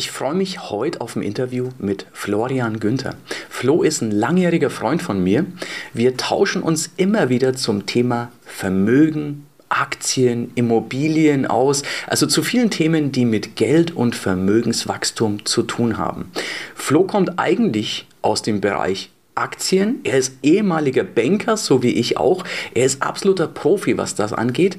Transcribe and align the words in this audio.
Ich 0.00 0.10
freue 0.10 0.32
mich 0.32 0.70
heute 0.70 1.02
auf 1.02 1.14
ein 1.14 1.20
Interview 1.20 1.68
mit 1.78 2.06
Florian 2.14 2.80
Günther. 2.80 3.16
Flo 3.50 3.82
ist 3.82 4.00
ein 4.00 4.10
langjähriger 4.10 4.70
Freund 4.70 5.02
von 5.02 5.22
mir. 5.22 5.44
Wir 5.92 6.16
tauschen 6.16 6.62
uns 6.62 6.88
immer 6.96 7.28
wieder 7.28 7.52
zum 7.52 7.84
Thema 7.84 8.32
Vermögen, 8.46 9.44
Aktien, 9.68 10.52
Immobilien 10.54 11.44
aus, 11.44 11.82
also 12.06 12.24
zu 12.24 12.42
vielen 12.42 12.70
Themen, 12.70 13.12
die 13.12 13.26
mit 13.26 13.56
Geld 13.56 13.94
und 13.94 14.14
Vermögenswachstum 14.14 15.44
zu 15.44 15.64
tun 15.64 15.98
haben. 15.98 16.32
Flo 16.74 17.04
kommt 17.04 17.38
eigentlich 17.38 18.06
aus 18.22 18.40
dem 18.40 18.62
Bereich 18.62 19.10
Aktien. 19.34 20.00
Er 20.04 20.16
ist 20.16 20.32
ehemaliger 20.42 21.04
Banker, 21.04 21.58
so 21.58 21.82
wie 21.82 21.92
ich 21.92 22.16
auch. 22.16 22.44
Er 22.72 22.86
ist 22.86 23.02
absoluter 23.02 23.48
Profi, 23.48 23.98
was 23.98 24.14
das 24.14 24.32
angeht. 24.32 24.78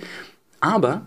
Aber 0.62 1.04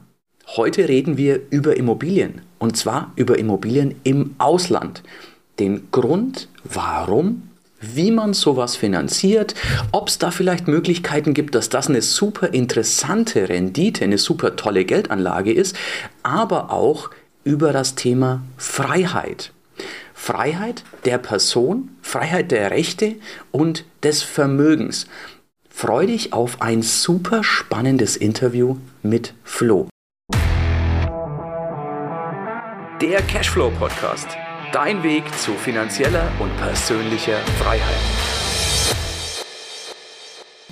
heute 0.56 0.88
reden 0.88 1.16
wir 1.16 1.40
über 1.50 1.76
Immobilien. 1.76 2.42
Und 2.58 2.76
zwar 2.76 3.12
über 3.16 3.38
Immobilien 3.38 3.94
im 4.04 4.34
Ausland. 4.38 5.02
Den 5.58 5.88
Grund, 5.90 6.48
warum, 6.64 7.50
wie 7.80 8.11
man 8.11 8.32
sowas 8.32 8.76
finanziert, 8.76 9.54
ob 9.93 10.08
es 10.08 10.18
da 10.18 10.30
vielleicht 10.30 10.68
Möglichkeiten 10.68 11.34
gibt, 11.34 11.54
dass 11.54 11.68
das 11.68 11.89
eine 11.89 12.03
super 12.03 12.54
interessante 12.54 13.48
Rendite, 13.48 14.04
eine 14.04 14.18
super 14.18 14.57
tolle 14.57 14.84
Geldanlage 14.84 15.53
ist, 15.53 15.76
aber 16.22 16.72
auch 16.72 17.11
über 17.45 17.72
das 17.72 17.95
Thema 17.95 18.42
Freiheit. 18.56 19.53
Freiheit 20.14 20.84
der 21.04 21.18
Person, 21.18 21.90
Freiheit 22.00 22.50
der 22.50 22.70
Rechte 22.70 23.17
und 23.50 23.84
des 24.03 24.22
Vermögens. 24.22 25.06
Freu 25.68 26.06
dich 26.06 26.32
auf 26.32 26.62
ein 26.62 26.82
super 26.82 27.45
spannendes 27.45 28.17
Interview 28.17 28.76
mit 29.03 29.34
Flo. 29.42 29.89
Der 33.00 33.20
Cashflow 33.22 33.70
Podcast. 33.70 34.28
Dein 34.72 35.03
Weg 35.03 35.25
zu 35.39 35.55
finanzieller 35.55 36.30
und 36.39 36.56
persönlicher 36.58 37.39
Freiheit. 37.58 37.97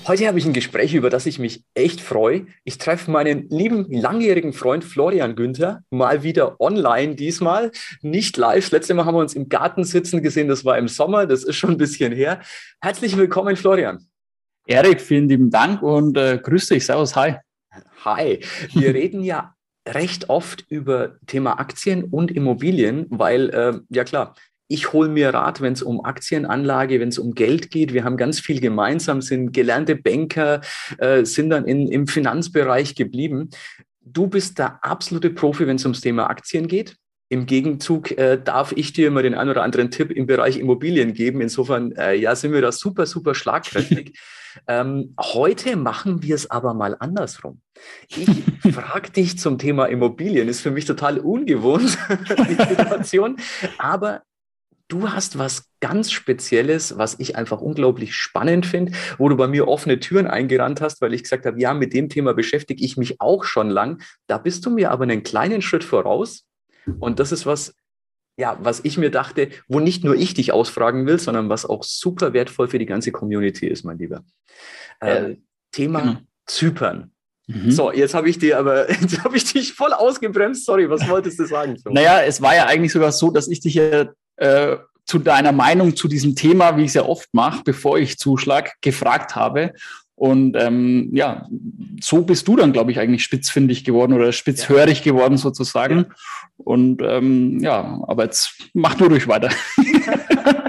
Heute 0.07 0.29
habe 0.29 0.39
ich 0.39 0.47
ein 0.47 0.53
Gespräch, 0.53 0.95
über 0.95 1.11
das 1.11 1.27
ich 1.27 1.41
mich 1.41 1.65
echt 1.75 2.01
freue. 2.01 2.47
Ich 2.63 2.79
treffe 2.79 3.11
meinen 3.11 3.49
lieben 3.49 3.87
langjährigen 3.91 4.53
Freund 4.53 4.85
Florian 4.85 5.35
Günther 5.35 5.83
mal 5.91 6.23
wieder 6.23 6.61
online 6.61 7.17
diesmal, 7.17 7.73
nicht 8.03 8.37
live. 8.37 8.67
Das 8.67 8.71
letzte 8.71 8.95
Mal 8.95 9.05
haben 9.05 9.17
wir 9.17 9.21
uns 9.21 9.35
im 9.35 9.49
Garten 9.49 9.83
sitzen 9.83 10.23
gesehen, 10.23 10.47
das 10.47 10.65
war 10.65 10.79
im 10.79 10.87
Sommer, 10.87 11.27
das 11.27 11.43
ist 11.43 11.57
schon 11.57 11.71
ein 11.71 11.79
bisschen 11.79 12.13
her. 12.13 12.41
Herzlich 12.81 13.17
willkommen, 13.17 13.57
Florian. 13.57 13.99
Erik, 14.67 15.01
vielen 15.01 15.29
lieben 15.29 15.51
Dank 15.51 15.83
und 15.83 16.17
äh, 16.17 16.39
grüß 16.41 16.69
dich, 16.69 16.87
servus, 16.87 17.17
hi. 17.17 17.35
Hi, 18.05 18.39
wir 18.75 18.95
reden 18.95 19.25
ja 19.25 19.57
recht 19.89 20.29
oft 20.31 20.65
über 20.69 21.17
Thema 21.27 21.59
Aktien 21.59 22.05
und 22.05 22.31
Immobilien, 22.31 23.07
weil, 23.11 23.51
äh, 23.51 23.81
ja 23.91 24.05
klar, 24.05 24.35
ich 24.69 24.93
hole 24.93 25.11
mir 25.11 25.35
Rat, 25.35 25.61
wenn 25.61 25.75
es 25.75 25.83
um 25.83 26.03
Aktienanlage, 26.05 26.99
wenn 26.99 27.11
es 27.11 27.19
um 27.19 27.35
Geld 27.35 27.71
geht. 27.71 27.93
Wir 27.93 28.05
haben 28.05 28.17
ganz 28.17 28.41
viel 28.41 28.59
gemeinsam, 28.59 29.21
sind 29.21 29.53
gelernte 29.53 29.97
Banker, 29.97 30.63
äh, 30.97 31.27
sind 31.27 31.51
dann 31.51 31.67
in, 31.67 31.89
im 31.89 32.07
Finanzbereich 32.07 32.95
geblieben. 32.95 33.51
Du 34.01 34.29
bist 34.29 34.59
der 34.59 34.83
absolute 34.83 35.31
Profi, 35.31 35.67
wenn 35.67 35.77
es 35.77 35.85
ums 35.85 36.01
Thema 36.01 36.31
Aktien 36.31 36.69
geht. 36.69 36.97
Im 37.33 37.47
Gegenzug 37.47 38.11
äh, 38.19 38.39
darf 38.39 38.73
ich 38.73 38.93
dir 38.93 39.09
immer 39.09 39.23
den 39.23 39.35
einen 39.35 39.49
oder 39.49 39.63
anderen 39.63 39.91
Tipp 39.91 40.11
im 40.11 40.27
Bereich 40.27 40.59
Immobilien 40.59 41.15
geben. 41.15 41.41
Insofern, 41.41 41.93
äh, 41.93 42.13
ja, 42.13 42.37
sind 42.37 42.53
wir 42.53 42.61
da 42.61 42.73
super, 42.73 43.07
super 43.07 43.35
schlagkräftig. 43.35 44.21
ähm, 44.69 45.15
heute 45.19 45.77
machen 45.77 46.23
wir 46.23 46.35
es 46.35 46.51
aber 46.51 46.75
mal 46.75 46.95
andersrum. 47.01 47.63
Ich 48.09 48.29
frage 48.75 49.13
dich 49.13 49.39
zum 49.39 49.57
Thema 49.57 49.87
Immobilien. 49.87 50.47
Ist 50.47 50.61
für 50.61 50.71
mich 50.71 50.85
total 50.85 51.21
ungewohnt, 51.21 51.97
die 52.51 52.55
Situation. 52.55 53.39
Aber 53.79 54.21
du 54.89 55.11
hast 55.11 55.39
was 55.39 55.71
ganz 55.81 56.13
Spezielles, 56.13 56.99
was 56.99 57.19
ich 57.19 57.35
einfach 57.35 57.63
unglaublich 57.63 58.15
spannend 58.15 58.67
finde, 58.67 58.93
wo 59.17 59.31
du 59.31 59.39
bei 59.39 59.49
mir 59.49 59.69
offene 59.69 60.01
Türen 60.01 60.27
eingerannt 60.27 60.83
hast, 60.83 61.01
weil 61.01 61.15
ich 61.15 61.23
gesagt 61.23 61.47
habe, 61.47 61.59
ja, 61.59 61.73
mit 61.73 61.95
dem 61.95 62.11
Thema 62.11 62.35
beschäftige 62.35 62.85
ich 62.85 62.99
mich 62.99 63.23
auch 63.23 63.45
schon 63.45 63.71
lang. 63.71 64.03
Da 64.27 64.37
bist 64.37 64.67
du 64.67 64.71
mir 64.71 64.91
aber 64.91 65.05
einen 65.05 65.23
kleinen 65.23 65.63
Schritt 65.63 65.83
voraus. 65.83 66.45
Und 67.01 67.19
das 67.19 67.33
ist 67.33 67.47
was, 67.47 67.75
ja, 68.37 68.59
was 68.61 68.81
ich 68.85 68.99
mir 68.99 69.11
dachte, 69.11 69.51
wo 69.69 69.81
nicht 69.81 70.05
nur 70.05 70.15
ich 70.15 70.35
dich 70.35 70.53
ausfragen 70.53 71.07
will, 71.07 71.19
sondern 71.19 71.49
was 71.49 71.67
auch 71.67 71.85
super 71.85 72.33
wertvoll 72.33 72.69
für 72.69 72.79
die 72.79 72.87
ganze 72.87 73.13
Community 73.13 73.67
ist, 73.67 73.85
mein 73.85 73.99
Lieber. 73.99 74.25
Äh, 75.01 75.37
Thema 75.71 76.01
genau. 76.01 76.17
Zypern. 76.47 77.13
Mhm. 77.47 77.71
So, 77.71 77.93
jetzt 77.93 78.15
habe 78.15 78.29
ich 78.29 78.39
dir 78.39 78.59
aber, 78.59 78.91
jetzt 79.01 79.23
habe 79.23 79.37
ich 79.37 79.45
dich 79.53 79.73
voll 79.75 79.93
ausgebremst. 79.93 80.65
Sorry, 80.65 80.89
was 80.89 81.07
wolltest 81.09 81.39
du 81.39 81.47
sagen? 81.47 81.77
So? 81.77 81.91
Naja, 81.91 82.23
es 82.23 82.41
war 82.41 82.55
ja 82.55 82.67
eigentlich 82.67 82.93
sogar 82.93 83.13
so, 83.13 83.31
dass 83.31 83.49
ich 83.49 83.61
dich 83.61 83.75
ja 83.75 84.13
äh, 84.37 84.77
zu 85.05 85.19
deiner 85.19 85.53
Meinung 85.53 85.97
zu 85.97 86.09
diesem 86.09 86.37
Thema, 86.37 86.77
wie 86.77 86.83
ich 86.83 86.89
es 86.89 86.95
ja 86.95 87.05
oft 87.05 87.29
mache, 87.33 87.63
bevor 87.65 87.99
ich 87.99 88.19
zuschlag, 88.19 88.75
gefragt 88.81 89.35
habe. 89.35 89.73
Und 90.23 90.57
ähm, 90.57 91.11
ja, 91.13 91.49
so 92.01 92.23
bist 92.23 92.47
du 92.47 92.55
dann, 92.55 92.73
glaube 92.73 92.93
ich, 92.93 93.01
eigentlich 93.01 93.25
spitzfindig 93.25 93.83
geworden 93.83 94.13
oder 94.13 94.31
spitzhörig 94.31 95.03
geworden 95.03 95.37
sozusagen. 95.37 95.97
Ja. 95.97 96.15
Und 96.59 97.03
ähm, 97.03 97.59
ja, 97.59 98.01
aber 98.07 98.27
jetzt 98.27 98.71
mach 98.73 98.95
du 98.95 99.07
ruhig 99.07 99.27
weiter. 99.27 99.51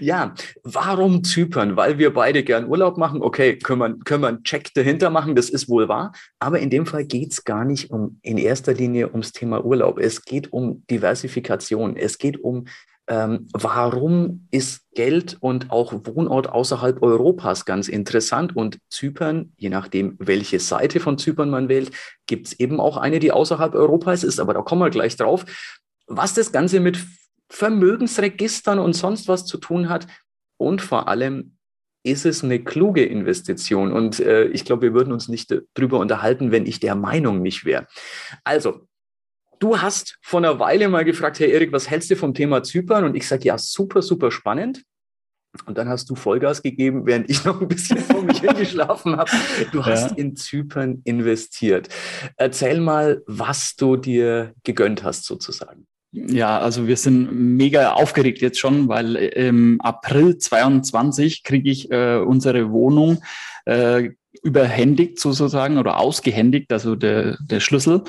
Ja, 0.00 0.34
warum 0.62 1.24
Zypern? 1.24 1.76
Weil 1.76 1.98
wir 1.98 2.12
beide 2.12 2.42
gern 2.42 2.68
Urlaub 2.68 2.98
machen. 2.98 3.22
Okay, 3.22 3.58
können 3.58 3.78
wir, 3.78 3.96
können 4.04 4.22
wir 4.22 4.28
einen 4.28 4.44
Check 4.44 4.74
dahinter 4.74 5.08
machen, 5.08 5.34
das 5.34 5.48
ist 5.48 5.68
wohl 5.68 5.88
wahr. 5.88 6.12
Aber 6.38 6.58
in 6.58 6.68
dem 6.68 6.84
Fall 6.84 7.04
geht 7.04 7.32
es 7.32 7.44
gar 7.44 7.64
nicht 7.64 7.90
um 7.90 8.18
in 8.22 8.36
erster 8.36 8.74
Linie 8.74 9.10
ums 9.10 9.32
Thema 9.32 9.64
Urlaub. 9.64 9.98
Es 9.98 10.22
geht 10.22 10.52
um 10.52 10.84
Diversifikation. 10.90 11.96
Es 11.96 12.18
geht 12.18 12.42
um 12.42 12.66
ähm, 13.06 13.48
warum 13.52 14.46
ist 14.50 14.82
Geld 14.94 15.36
und 15.40 15.70
auch 15.70 15.92
Wohnort 15.92 16.48
außerhalb 16.48 17.02
Europas 17.02 17.64
ganz 17.64 17.88
interessant? 17.88 18.56
Und 18.56 18.78
Zypern, 18.88 19.52
je 19.56 19.68
nachdem, 19.68 20.16
welche 20.18 20.58
Seite 20.58 21.00
von 21.00 21.18
Zypern 21.18 21.50
man 21.50 21.68
wählt, 21.68 21.90
gibt 22.26 22.46
es 22.46 22.60
eben 22.60 22.80
auch 22.80 22.96
eine, 22.96 23.18
die 23.18 23.32
außerhalb 23.32 23.74
Europas 23.74 24.24
ist, 24.24 24.40
aber 24.40 24.54
da 24.54 24.62
kommen 24.62 24.82
wir 24.82 24.90
gleich 24.90 25.16
drauf. 25.16 25.44
Was 26.06 26.34
das 26.34 26.52
Ganze 26.52 26.80
mit 26.80 26.98
Vermögensregistern 27.50 28.78
und 28.78 28.94
sonst 28.94 29.28
was 29.28 29.46
zu 29.46 29.58
tun 29.58 29.88
hat. 29.88 30.06
Und 30.56 30.80
vor 30.82 31.08
allem 31.08 31.56
ist 32.04 32.26
es 32.26 32.44
eine 32.44 32.62
kluge 32.62 33.04
Investition. 33.04 33.92
Und 33.92 34.20
äh, 34.20 34.44
ich 34.46 34.64
glaube, 34.64 34.82
wir 34.82 34.94
würden 34.94 35.12
uns 35.12 35.28
nicht 35.28 35.54
darüber 35.74 35.98
unterhalten, 35.98 36.50
wenn 36.52 36.66
ich 36.66 36.80
der 36.80 36.94
Meinung 36.94 37.42
nicht 37.42 37.64
wäre. 37.64 37.86
Also, 38.44 38.86
du 39.58 39.80
hast 39.80 40.18
vor 40.22 40.40
einer 40.40 40.58
Weile 40.58 40.88
mal 40.88 41.04
gefragt, 41.04 41.40
Herr 41.40 41.48
Erik, 41.48 41.72
was 41.72 41.90
hältst 41.90 42.10
du 42.10 42.16
vom 42.16 42.34
Thema 42.34 42.62
Zypern? 42.62 43.04
Und 43.04 43.14
ich 43.14 43.26
sage, 43.26 43.44
ja, 43.44 43.58
super, 43.58 44.02
super 44.02 44.30
spannend. 44.30 44.82
Und 45.66 45.78
dann 45.78 45.88
hast 45.88 46.10
du 46.10 46.16
Vollgas 46.16 46.62
gegeben, 46.62 47.06
während 47.06 47.30
ich 47.30 47.44
noch 47.44 47.60
ein 47.60 47.68
bisschen 47.68 47.98
vor 47.98 48.22
mich 48.22 48.40
hingeschlafen 48.40 49.16
habe. 49.16 49.30
Du 49.70 49.84
hast 49.84 50.10
ja. 50.10 50.16
in 50.16 50.36
Zypern 50.36 51.00
investiert. 51.04 51.88
Erzähl 52.36 52.80
mal, 52.80 53.22
was 53.26 53.76
du 53.76 53.96
dir 53.96 54.52
gegönnt 54.64 55.04
hast, 55.04 55.24
sozusagen. 55.24 55.86
Ja, 56.12 56.58
also 56.58 56.86
wir 56.86 56.96
sind 56.96 57.32
mega 57.32 57.92
aufgeregt 57.92 58.40
jetzt 58.40 58.58
schon, 58.58 58.88
weil 58.88 59.16
im 59.16 59.80
April 59.80 60.38
22 60.38 61.42
kriege 61.42 61.70
ich 61.70 61.90
äh, 61.90 62.16
unsere 62.16 62.70
Wohnung 62.70 63.22
äh, 63.64 64.10
überhändigt 64.42 65.18
sozusagen 65.18 65.78
oder 65.78 65.98
ausgehändigt, 65.98 66.72
also 66.72 66.94
der, 66.94 67.36
der 67.40 67.60
Schlüssel. 67.60 68.02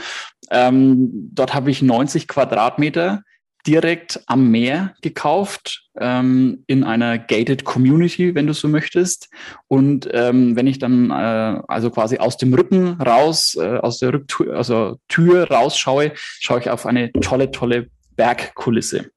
Ähm, 0.51 1.29
dort 1.33 1.53
habe 1.53 1.72
ich 1.72 1.81
90 1.81 2.28
Quadratmeter 2.28 3.23
direkt 3.66 4.22
am 4.28 4.51
Meer 4.51 4.94
gekauft, 5.01 5.89
ähm, 5.97 6.63
in 6.67 6.83
einer 6.83 7.17
gated 7.17 7.63
Community, 7.63 8.35
wenn 8.35 8.47
du 8.47 8.53
so 8.53 8.67
möchtest. 8.67 9.29
Und 9.67 10.07
ähm, 10.11 10.56
wenn 10.56 10.67
ich 10.67 10.79
dann 10.79 11.09
äh, 11.09 11.61
also 11.67 11.89
quasi 11.89 12.17
aus 12.17 12.38
dem 12.38 12.53
Rücken 12.53 13.01
raus, 13.01 13.56
äh, 13.59 13.78
aus 13.78 14.00
der 14.00 14.13
Rücktür, 14.13 14.56
also 14.56 15.00
Tür 15.07 15.50
rausschaue, 15.50 16.11
schaue 16.16 16.59
ich 16.59 16.69
auf 16.69 16.85
eine 16.85 17.12
tolle, 17.13 17.51
tolle 17.51 17.89
Bergkulisse. 18.16 19.09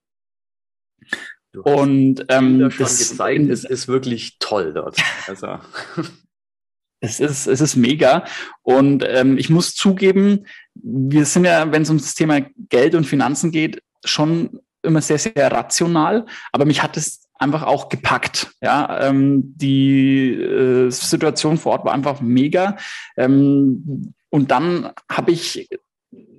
Und 1.62 2.24
ähm, 2.28 2.70
das 2.78 2.98
gezeigt, 2.98 3.50
es 3.50 3.64
ist 3.64 3.88
wirklich 3.88 4.38
toll 4.38 4.72
dort. 4.72 4.96
Also. 5.26 5.58
Es 7.00 7.20
ist, 7.20 7.46
es 7.46 7.60
ist 7.60 7.76
mega. 7.76 8.24
Und 8.62 9.04
ähm, 9.06 9.38
ich 9.38 9.50
muss 9.50 9.74
zugeben, 9.74 10.46
wir 10.82 11.25
sind 11.25 11.44
ja, 11.44 11.70
wenn 11.70 11.82
es 11.82 11.90
um 11.90 11.98
das 11.98 12.14
Thema 12.14 12.40
Geld 12.69 12.94
und 12.94 13.04
Finanzen 13.04 13.50
geht, 13.50 13.82
schon 14.04 14.60
immer 14.82 15.00
sehr, 15.00 15.19
sehr 15.19 15.50
rational. 15.50 16.26
Aber 16.52 16.64
mich 16.64 16.82
hat 16.82 16.96
es 16.96 17.28
einfach 17.38 17.62
auch 17.62 17.88
gepackt. 17.88 18.52
Ja, 18.60 19.08
ähm, 19.08 19.54
die 19.56 20.32
äh, 20.32 20.90
Situation 20.90 21.58
vor 21.58 21.72
Ort 21.72 21.84
war 21.84 21.92
einfach 21.92 22.20
mega. 22.20 22.76
Ähm, 23.16 24.14
und 24.30 24.50
dann 24.50 24.90
habe 25.10 25.32
ich 25.32 25.69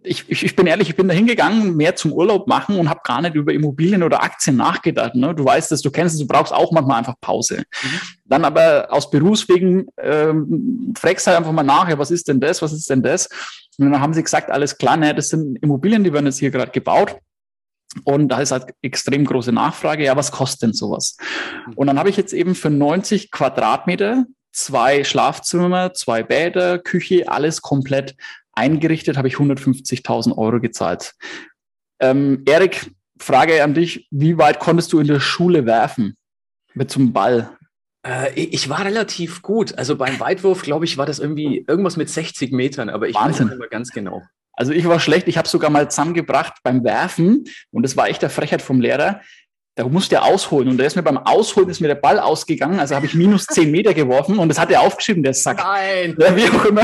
ich, 0.03 0.29
ich, 0.29 0.43
ich 0.43 0.55
bin 0.55 0.67
ehrlich, 0.67 0.89
ich 0.89 0.95
bin 0.95 1.07
da 1.07 1.13
hingegangen, 1.13 1.75
mehr 1.75 1.95
zum 1.95 2.13
Urlaub 2.13 2.47
machen 2.47 2.77
und 2.77 2.89
habe 2.89 3.01
gar 3.03 3.21
nicht 3.21 3.35
über 3.35 3.53
Immobilien 3.53 4.03
oder 4.03 4.23
Aktien 4.23 4.55
nachgedacht. 4.55 5.15
Ne? 5.15 5.35
Du 5.35 5.45
weißt 5.45 5.71
es, 5.71 5.81
du 5.81 5.91
kennst 5.91 6.15
es, 6.15 6.21
du 6.21 6.27
brauchst 6.27 6.53
auch 6.53 6.71
manchmal 6.71 6.99
einfach 6.99 7.15
Pause. 7.21 7.57
Mhm. 7.57 7.99
Dann 8.25 8.45
aber 8.45 8.87
aus 8.89 9.09
Berufswegen 9.09 9.87
ähm, 9.97 10.93
fragst 10.97 11.27
halt 11.27 11.37
einfach 11.37 11.51
mal 11.51 11.63
nach, 11.63 11.89
ja, 11.89 11.97
was 11.97 12.11
ist 12.11 12.27
denn 12.27 12.39
das, 12.39 12.61
was 12.61 12.73
ist 12.73 12.89
denn 12.89 13.03
das? 13.03 13.29
Und 13.79 13.91
dann 13.91 14.01
haben 14.01 14.13
sie 14.13 14.23
gesagt, 14.23 14.51
alles 14.51 14.77
klar, 14.77 14.97
ne, 14.97 15.15
das 15.15 15.29
sind 15.29 15.57
Immobilien, 15.57 16.03
die 16.03 16.13
werden 16.13 16.25
jetzt 16.25 16.39
hier 16.39 16.51
gerade 16.51 16.71
gebaut. 16.71 17.17
Und 18.03 18.29
da 18.29 18.39
ist 18.39 18.51
halt 18.51 18.73
extrem 18.81 19.25
große 19.25 19.51
Nachfrage. 19.51 20.03
Ja, 20.03 20.15
was 20.15 20.31
kostet 20.31 20.61
denn 20.61 20.73
sowas? 20.73 21.17
Und 21.75 21.87
dann 21.87 21.97
habe 21.97 22.09
ich 22.09 22.17
jetzt 22.17 22.33
eben 22.33 22.53
für 22.53 22.69
90 22.69 23.31
Quadratmeter 23.31 24.25
zwei 24.51 25.03
Schlafzimmer, 25.03 25.93
zwei 25.93 26.23
Bäder, 26.23 26.79
Küche, 26.79 27.29
alles 27.29 27.61
komplett 27.61 28.15
eingerichtet, 28.51 29.17
habe 29.17 29.27
ich 29.27 29.35
150.000 29.35 30.37
Euro 30.37 30.59
gezahlt. 30.59 31.13
Ähm, 31.99 32.43
Erik, 32.45 32.91
Frage 33.19 33.63
an 33.63 33.73
dich, 33.73 34.07
wie 34.11 34.37
weit 34.37 34.59
konntest 34.59 34.93
du 34.93 34.99
in 34.99 35.07
der 35.07 35.19
Schule 35.19 35.65
werfen 35.65 36.15
mit 36.73 36.91
zum 36.91 37.13
Ball? 37.13 37.57
Äh, 38.05 38.31
ich 38.33 38.69
war 38.69 38.85
relativ 38.85 39.41
gut. 39.41 39.77
Also 39.77 39.95
beim 39.95 40.19
Weitwurf, 40.19 40.61
glaube 40.61 40.85
ich, 40.85 40.97
war 40.97 41.05
das 41.05 41.19
irgendwie 41.19 41.65
irgendwas 41.67 41.97
mit 41.97 42.09
60 42.09 42.51
Metern, 42.51 42.89
aber 42.89 43.07
ich 43.07 43.15
Wahnsinn. 43.15 43.47
weiß 43.47 43.51
nicht 43.51 43.59
mehr 43.59 43.69
ganz 43.69 43.91
genau. 43.91 44.23
Also 44.53 44.73
ich 44.73 44.85
war 44.87 44.99
schlecht, 44.99 45.27
ich 45.27 45.37
habe 45.37 45.47
sogar 45.47 45.69
mal 45.69 45.89
zusammengebracht 45.89 46.55
beim 46.63 46.83
Werfen 46.83 47.45
und 47.71 47.83
das 47.83 47.95
war 47.95 48.09
echt 48.09 48.21
der 48.21 48.29
Frechheit 48.29 48.61
vom 48.61 48.81
Lehrer. 48.81 49.21
Da 49.75 49.87
musste 49.87 50.15
er 50.15 50.25
ausholen 50.25 50.67
und 50.67 50.77
da 50.77 50.83
ist 50.83 50.97
mir 50.97 51.03
beim 51.03 51.17
Ausholen 51.17 51.69
ist 51.69 51.79
mir 51.79 51.87
der 51.87 51.95
Ball 51.95 52.19
ausgegangen, 52.19 52.77
also 52.81 52.93
habe 52.95 53.05
ich 53.05 53.13
minus 53.13 53.45
10 53.45 53.71
Meter 53.71 53.93
geworfen 53.93 54.37
und 54.37 54.49
das 54.49 54.59
hat 54.59 54.69
er 54.71 54.81
aufgeschrieben, 54.81 55.23
der 55.23 55.33
Sack. 55.33 55.59
Nein! 55.59 56.17
Ja, 56.19 56.35
wie 56.35 56.49
auch 56.49 56.65
immer. 56.65 56.81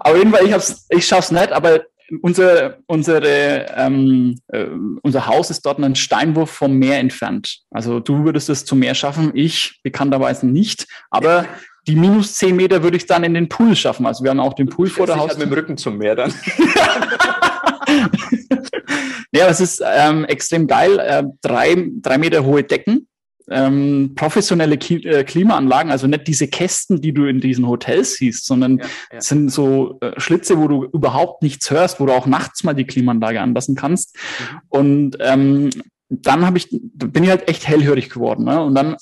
Auf 0.00 0.16
jeden 0.16 0.32
Fall, 0.32 0.44
ich, 0.46 0.52
hab's, 0.52 0.86
ich 0.88 1.06
schaff's 1.06 1.30
nicht, 1.30 1.52
aber 1.52 1.84
unser, 2.22 2.78
unsere, 2.86 3.66
ähm, 3.76 4.38
äh, 4.48 4.66
unser 5.02 5.26
Haus 5.26 5.50
ist 5.50 5.66
dort 5.66 5.78
einen 5.78 5.94
Steinwurf 5.96 6.50
vom 6.50 6.78
Meer 6.78 6.98
entfernt. 6.98 7.60
Also 7.70 8.00
du 8.00 8.24
würdest 8.24 8.48
es 8.48 8.64
zum 8.64 8.78
Meer 8.78 8.94
schaffen, 8.94 9.32
ich 9.34 9.80
bekannterweise 9.82 10.46
nicht. 10.46 10.86
Aber 11.10 11.46
die 11.86 11.96
minus 11.96 12.34
zehn 12.34 12.56
Meter 12.56 12.82
würde 12.82 12.96
ich 12.96 13.06
dann 13.06 13.24
in 13.24 13.34
den 13.34 13.48
Pool 13.48 13.76
schaffen. 13.76 14.06
Also 14.06 14.24
wir 14.24 14.30
haben 14.30 14.40
auch 14.40 14.54
den 14.54 14.68
Pool 14.68 14.88
vor 14.88 15.06
der 15.06 15.16
Haus. 15.16 15.30
Halt 15.30 15.38
mit 15.38 15.48
dem 15.48 15.54
Rücken 15.54 15.76
zum 15.76 15.98
Meer 15.98 16.16
dann. 16.16 16.32
ja, 19.32 19.46
es 19.46 19.60
ist 19.60 19.82
ähm, 19.84 20.24
extrem 20.24 20.66
geil. 20.66 20.98
Äh, 20.98 21.24
drei, 21.42 21.90
drei 22.02 22.18
Meter 22.18 22.44
hohe 22.44 22.64
Decken 22.64 23.06
ähm, 23.50 24.12
professionelle 24.14 24.76
Ki 24.76 24.96
äh, 25.06 25.24
Klimaanlagen, 25.24 25.90
also 25.90 26.06
nicht 26.06 26.26
diese 26.26 26.48
Kästen, 26.48 27.00
die 27.00 27.12
du 27.12 27.26
in 27.26 27.40
diesen 27.40 27.66
Hotels 27.66 28.14
siehst, 28.14 28.46
sondern 28.46 28.78
ja, 28.78 28.84
ja. 29.12 29.20
sind 29.20 29.50
so 29.50 29.98
äh, 30.00 30.12
Schlitze, 30.18 30.58
wo 30.58 30.68
du 30.68 30.84
überhaupt 30.84 31.42
nichts 31.42 31.70
hörst, 31.70 32.00
wo 32.00 32.06
du 32.06 32.12
auch 32.12 32.26
nachts 32.26 32.64
mal 32.64 32.74
die 32.74 32.86
Klimaanlage 32.86 33.40
anlassen 33.40 33.76
kannst. 33.76 34.16
Mhm. 34.16 34.60
Und 34.68 35.16
ähm, 35.20 35.70
dann 36.08 36.46
habe 36.46 36.58
ich, 36.58 36.68
bin 36.70 37.24
ich 37.24 37.30
halt 37.30 37.48
echt 37.48 37.66
hellhörig 37.66 38.10
geworden. 38.10 38.44
Ne? 38.44 38.62
Und 38.62 38.74
dann 38.74 38.96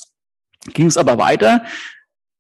ging 0.72 0.86
es 0.86 0.96
aber 0.96 1.18
weiter. 1.18 1.64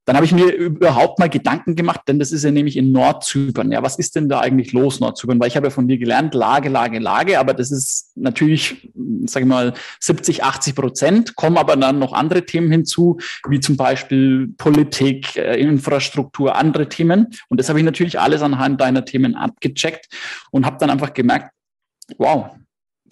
Dann 0.04 0.16
habe 0.16 0.26
ich 0.26 0.32
mir 0.32 0.52
überhaupt 0.52 1.18
mal 1.18 1.30
Gedanken 1.30 1.76
gemacht, 1.76 2.02
denn 2.08 2.18
das 2.18 2.30
ist 2.30 2.44
ja 2.44 2.50
nämlich 2.50 2.76
in 2.76 2.92
Nordzypern. 2.92 3.72
Ja, 3.72 3.82
was 3.82 3.98
ist 3.98 4.16
denn 4.16 4.28
da 4.28 4.40
eigentlich 4.40 4.72
los, 4.72 5.00
Nordzypern? 5.00 5.40
Weil 5.40 5.48
ich 5.48 5.56
habe 5.56 5.66
ja 5.66 5.70
von 5.70 5.88
dir 5.88 5.96
gelernt, 5.96 6.34
Lage, 6.34 6.68
Lage, 6.68 6.98
Lage, 6.98 7.38
aber 7.38 7.54
das 7.54 7.70
ist 7.70 8.12
natürlich, 8.14 8.90
sage 9.24 9.44
ich 9.44 9.48
mal, 9.48 9.72
70, 10.00 10.44
80 10.44 10.74
Prozent, 10.74 11.36
kommen 11.36 11.56
aber 11.56 11.76
dann 11.76 11.98
noch 11.98 12.12
andere 12.12 12.44
Themen 12.44 12.70
hinzu, 12.70 13.18
wie 13.48 13.60
zum 13.60 13.76
Beispiel 13.76 14.48
Politik, 14.58 15.36
äh, 15.36 15.58
Infrastruktur, 15.58 16.54
andere 16.54 16.88
Themen. 16.88 17.28
Und 17.48 17.58
das 17.58 17.68
habe 17.68 17.78
ich 17.78 17.84
natürlich 17.84 18.20
alles 18.20 18.42
anhand 18.42 18.80
deiner 18.80 19.04
Themen 19.04 19.34
abgecheckt 19.34 20.08
und 20.50 20.66
habe 20.66 20.76
dann 20.78 20.90
einfach 20.90 21.14
gemerkt, 21.14 21.50
wow, 22.18 22.50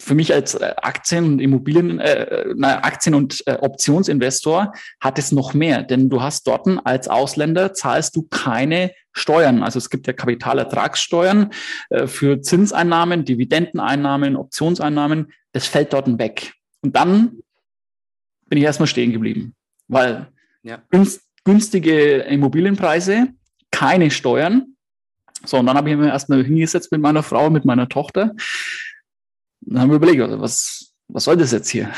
für 0.03 0.15
mich 0.15 0.33
als 0.33 0.55
äh, 0.55 0.73
Aktien- 0.81 1.25
und 1.25 1.39
Immobilien, 1.39 1.99
äh, 1.99 2.53
na, 2.55 2.83
Aktien- 2.83 3.15
und 3.15 3.41
äh, 3.47 3.53
Optionsinvestor 3.53 4.73
hat 4.99 5.17
es 5.17 5.31
noch 5.31 5.53
mehr, 5.53 5.83
denn 5.83 6.09
du 6.09 6.21
hast 6.21 6.45
dort 6.45 6.63
als 6.83 7.07
Ausländer 7.07 7.73
zahlst 7.73 8.15
du 8.15 8.23
keine 8.23 8.91
Steuern. 9.13 9.63
Also 9.63 9.77
es 9.77 9.89
gibt 9.89 10.07
ja 10.07 10.13
Kapitalertragssteuern 10.13 11.51
äh, 11.89 12.07
für 12.07 12.41
Zinseinnahmen, 12.41 13.25
Dividendeneinnahmen, 13.25 14.35
Optionseinnahmen. 14.35 15.31
Das 15.51 15.67
fällt 15.67 15.93
dort 15.93 16.19
weg. 16.19 16.53
Und 16.81 16.95
dann 16.95 17.39
bin 18.49 18.57
ich 18.57 18.63
erstmal 18.63 18.87
stehen 18.87 19.13
geblieben, 19.13 19.55
weil 19.87 20.27
ja. 20.63 20.81
günstige 21.43 22.19
Immobilienpreise, 22.19 23.27
keine 23.71 24.11
Steuern. 24.11 24.75
So, 25.45 25.57
und 25.57 25.65
dann 25.65 25.77
habe 25.77 25.89
ich 25.89 25.97
mir 25.97 26.07
erstmal 26.07 26.43
hingesetzt 26.43 26.91
mit 26.91 27.01
meiner 27.01 27.23
Frau, 27.23 27.49
mit 27.49 27.65
meiner 27.65 27.89
Tochter 27.89 28.33
dann 29.65 29.81
haben 29.81 29.89
wir 29.89 29.97
überlegt, 29.97 30.21
also 30.21 30.39
was, 30.39 30.93
was 31.07 31.23
soll 31.23 31.37
das 31.37 31.51
jetzt 31.51 31.69
hier? 31.69 31.87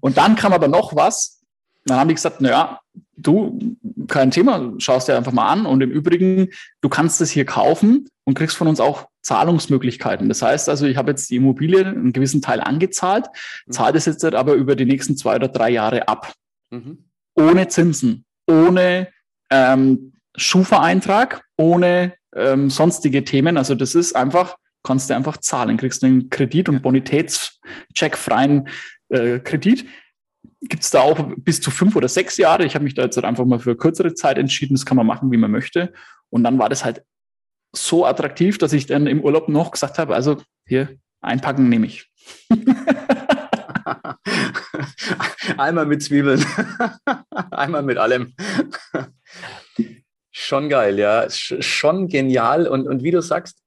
und 0.00 0.16
dann 0.16 0.36
kam 0.36 0.52
aber 0.52 0.68
noch 0.68 0.94
was. 0.94 1.42
Dann 1.84 1.98
haben 1.98 2.08
die 2.08 2.14
gesagt, 2.14 2.40
naja, 2.40 2.80
du, 3.16 3.76
kein 4.08 4.30
Thema, 4.30 4.72
schaust 4.78 5.08
dir 5.08 5.16
einfach 5.16 5.32
mal 5.32 5.48
an. 5.48 5.66
Und 5.66 5.82
im 5.82 5.90
Übrigen, 5.90 6.48
du 6.80 6.88
kannst 6.88 7.20
es 7.20 7.30
hier 7.30 7.44
kaufen 7.44 8.08
und 8.24 8.34
kriegst 8.34 8.56
von 8.56 8.68
uns 8.68 8.80
auch 8.80 9.08
Zahlungsmöglichkeiten. 9.22 10.28
Das 10.28 10.42
heißt 10.42 10.68
also, 10.68 10.86
ich 10.86 10.96
habe 10.96 11.10
jetzt 11.10 11.30
die 11.30 11.36
Immobilie 11.36 11.84
einen 11.84 12.12
gewissen 12.12 12.42
Teil 12.42 12.60
angezahlt, 12.60 13.26
mhm. 13.66 13.72
zahle 13.72 13.94
das 13.94 14.06
jetzt 14.06 14.24
aber 14.24 14.54
über 14.54 14.76
die 14.76 14.84
nächsten 14.84 15.16
zwei 15.16 15.36
oder 15.36 15.48
drei 15.48 15.70
Jahre 15.70 16.08
ab. 16.08 16.32
Mhm. 16.70 17.04
Ohne 17.34 17.68
Zinsen, 17.68 18.24
ohne 18.46 19.08
ähm, 19.50 20.12
Schufa-Eintrag, 20.36 21.42
ohne 21.56 22.14
ähm, 22.34 22.70
sonstige 22.70 23.24
Themen. 23.24 23.56
Also 23.56 23.74
das 23.74 23.94
ist 23.94 24.14
einfach 24.14 24.56
kannst 24.86 25.10
du 25.10 25.16
einfach 25.16 25.38
zahlen, 25.38 25.76
kriegst 25.76 26.04
einen 26.04 26.30
Kredit 26.30 26.68
und 26.68 26.80
Bonitätscheck-freien 26.82 28.68
äh, 29.08 29.40
Kredit. 29.40 29.84
Gibt 30.62 30.82
es 30.84 30.90
da 30.90 31.00
auch 31.00 31.32
bis 31.36 31.60
zu 31.60 31.70
fünf 31.70 31.96
oder 31.96 32.08
sechs 32.08 32.36
Jahre. 32.36 32.64
Ich 32.64 32.74
habe 32.74 32.84
mich 32.84 32.94
da 32.94 33.02
jetzt 33.02 33.16
halt 33.16 33.26
einfach 33.26 33.44
mal 33.44 33.58
für 33.58 33.76
kürzere 33.76 34.14
Zeit 34.14 34.38
entschieden. 34.38 34.74
Das 34.74 34.86
kann 34.86 34.96
man 34.96 35.06
machen, 35.06 35.32
wie 35.32 35.36
man 35.36 35.50
möchte. 35.50 35.92
Und 36.30 36.44
dann 36.44 36.58
war 36.58 36.68
das 36.68 36.84
halt 36.84 37.02
so 37.74 38.06
attraktiv, 38.06 38.58
dass 38.58 38.72
ich 38.72 38.86
dann 38.86 39.06
im 39.06 39.22
Urlaub 39.22 39.48
noch 39.48 39.72
gesagt 39.72 39.98
habe, 39.98 40.14
also 40.14 40.40
hier 40.66 40.96
einpacken 41.20 41.68
nehme 41.68 41.86
ich. 41.86 42.08
Einmal 45.58 45.86
mit 45.86 46.02
Zwiebeln, 46.02 46.44
einmal 47.50 47.82
mit 47.82 47.98
allem. 47.98 48.34
Schon 50.30 50.68
geil, 50.68 50.98
ja, 50.98 51.28
schon 51.30 52.08
genial. 52.08 52.66
Und, 52.66 52.86
und 52.86 53.02
wie 53.02 53.10
du 53.10 53.22
sagst, 53.22 53.62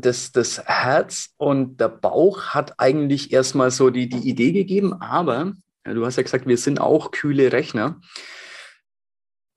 das, 0.00 0.32
das 0.32 0.64
Herz 0.64 1.30
und 1.36 1.80
der 1.80 1.88
Bauch 1.88 2.48
hat 2.48 2.78
eigentlich 2.78 3.32
erstmal 3.32 3.70
so 3.70 3.90
die, 3.90 4.08
die 4.08 4.28
Idee 4.28 4.52
gegeben, 4.52 4.94
aber 4.94 5.52
du 5.84 6.04
hast 6.04 6.16
ja 6.16 6.22
gesagt, 6.22 6.46
wir 6.46 6.58
sind 6.58 6.80
auch 6.80 7.10
kühle 7.10 7.52
Rechner. 7.52 8.00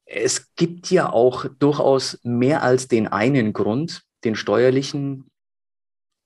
Es 0.06 0.54
gibt 0.56 0.90
ja 0.90 1.12
auch 1.12 1.46
durchaus 1.60 2.20
mehr 2.24 2.64
als 2.64 2.88
den 2.88 3.08
einen 3.08 3.54
Grund, 3.54 4.02
den 4.24 4.36
steuerlichen, 4.36 5.30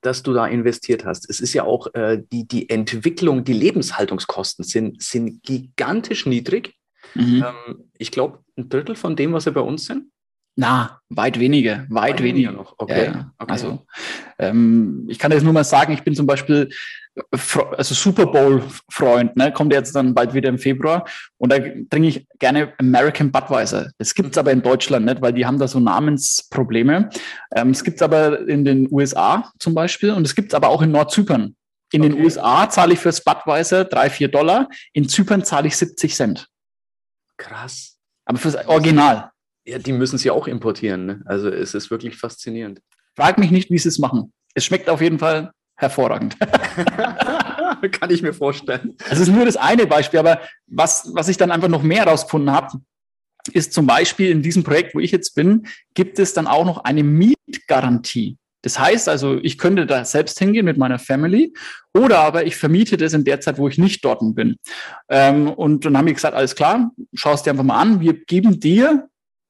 dass 0.02 0.24
du 0.24 0.34
da 0.34 0.48
investiert 0.48 1.06
hast. 1.06 1.30
Es 1.30 1.40
ist 1.40 1.54
ja 1.54 1.64
auch 1.64 1.94
äh, 1.94 2.22
die, 2.32 2.48
die 2.48 2.70
Entwicklung, 2.70 3.44
die 3.44 3.54
Lebenshaltungskosten 3.54 4.64
sind, 4.64 5.02
sind 5.02 5.44
gigantisch 5.44 6.26
niedrig. 6.26 6.76
Mhm. 7.16 7.46
Ähm, 7.48 7.92
ich 7.98 8.12
glaube, 8.12 8.40
ein 8.56 8.70
Drittel 8.70 8.96
von 8.96 9.16
dem, 9.16 9.34
was 9.34 9.44
sie 9.46 9.52
bei 9.52 9.62
uns 9.62 9.86
sind. 9.86 10.12
Na, 10.58 11.02
weit 11.10 11.40
weniger, 11.40 11.86
weit, 11.90 12.14
weit 12.14 12.24
weniger 12.24 12.52
noch. 12.52 12.76
Okay. 12.78 13.06
Ja, 13.06 13.32
okay. 13.38 13.52
Also 13.52 13.86
ähm, 14.40 15.06
ich 15.10 15.20
kann 15.20 15.32
jetzt 15.32 15.44
nur 15.44 15.52
mal 15.52 15.66
sagen, 15.66 15.94
ich 15.94 16.04
bin 16.04 16.16
zum 16.16 16.28
Beispiel 16.28 16.70
also 17.78 17.96
Super 17.96 18.26
Bowl-Freund, 18.26 19.36
ne? 19.38 19.52
kommt 19.52 19.72
jetzt 19.72 19.96
dann 19.96 20.14
bald 20.14 20.34
wieder 20.34 20.50
im 20.50 20.58
Februar 20.58 21.06
und 21.38 21.52
da 21.52 21.60
trinke 21.60 22.08
ich 22.08 22.28
gerne 22.40 22.74
American 22.78 23.32
Budweiser. 23.32 23.92
Das 23.98 24.14
gibt's 24.14 24.38
aber 24.38 24.52
in 24.52 24.62
Deutschland 24.62 25.06
nicht, 25.06 25.22
weil 25.22 25.32
die 25.34 25.46
haben 25.46 25.58
da 25.58 25.68
so 25.68 25.80
Namensprobleme. 25.80 27.10
Ähm, 27.56 27.70
es 27.70 27.84
gibt's 27.84 28.02
aber 28.02 28.48
in 28.48 28.66
den 28.66 28.92
USA 28.92 29.52
zum 29.60 29.74
Beispiel 29.74 30.12
und 30.12 30.26
es 30.26 30.36
gibt's 30.36 30.54
aber 30.54 30.70
auch 30.70 30.82
in 30.82 30.92
Nordzypern. 30.92 31.56
In 31.92 32.02
okay. 32.02 32.14
den 32.14 32.24
USA 32.24 32.70
zahle 32.70 32.94
ich 32.94 33.00
fürs 33.00 33.24
Budweiser 33.24 33.86
drei, 33.86 34.10
vier 34.10 34.28
Dollar, 34.28 34.68
in 34.92 35.08
Zypern 35.08 35.44
zahle 35.44 35.68
ich 35.68 35.78
70 35.78 36.16
Cent. 36.16 36.48
Krass. 37.38 37.98
Aber 38.26 38.40
fürs 38.40 38.56
Original. 38.68 39.32
Ja, 39.66 39.80
die 39.80 39.94
müssen 39.94 40.18
sie 40.18 40.30
auch 40.30 40.48
importieren. 40.48 41.06
Ne? 41.06 41.22
Also 41.26 41.50
es 41.50 41.74
ist 41.74 41.90
wirklich 41.90 42.18
faszinierend. 42.18 42.82
Frag 43.16 43.38
mich 43.38 43.52
nicht, 43.52 43.72
wie 43.72 43.78
sie 43.78 43.90
es 43.90 43.98
machen. 43.98 44.32
Es 44.54 44.66
schmeckt 44.66 44.90
auf 44.90 45.02
jeden 45.02 45.20
Fall 45.20 45.52
hervorragend. 45.76 46.38
Kann 47.92 48.10
ich 48.10 48.22
mir 48.22 48.34
vorstellen. 48.34 48.96
Es 49.10 49.20
ist 49.20 49.30
nur 49.30 49.46
das 49.46 49.58
eine 49.58 49.86
Beispiel, 49.86 50.20
aber 50.20 50.40
was, 50.68 51.10
was 51.14 51.28
ich 51.28 51.38
dann 51.38 51.52
einfach 51.52 51.68
noch 51.68 51.84
mehr 51.84 52.06
herausgefunden 52.06 52.52
habe, 52.52 52.80
ist 53.54 53.74
zum 53.74 53.86
Beispiel 53.86 54.32
in 54.32 54.42
diesem 54.42 54.64
Projekt, 54.64 54.96
wo 54.96 55.00
ich 55.00 55.12
jetzt 55.12 55.36
bin, 55.36 55.68
gibt 55.94 56.20
es 56.20 56.34
dann 56.34 56.48
auch 56.48 56.66
noch 56.66 56.84
eine 56.84 57.04
Mietgarantie. 57.04 58.38
Das 58.62 58.80
heißt 58.80 59.08
also, 59.10 59.38
ich 59.44 59.60
könnte 59.60 59.86
da 59.86 60.04
selbst 60.06 60.40
hingehen 60.40 60.66
mit 60.66 60.78
meiner 60.78 60.98
Family 60.98 61.54
oder 61.94 62.20
aber 62.20 62.46
ich 62.46 62.56
vermiete 62.56 62.98
das 62.98 63.14
in 63.14 63.24
der 63.24 63.40
Zeit, 63.40 63.60
wo 63.60 63.68
ich 63.68 63.78
nicht 63.78 64.04
dort 64.04 64.22
bin. 64.36 64.56
Ähm, 65.08 65.50
und 65.50 65.86
dann 65.86 65.96
haben 65.96 66.08
wir 66.08 66.16
gesagt, 66.16 66.36
alles 66.36 66.56
klar, 66.56 66.92
schau 67.14 67.34
es 67.34 67.44
dir 67.44 67.52
einfach 67.52 67.64
mal 67.64 67.80
an. 67.80 68.00
Wir 68.00 68.14
geben 68.14 68.60
dir 68.60 69.08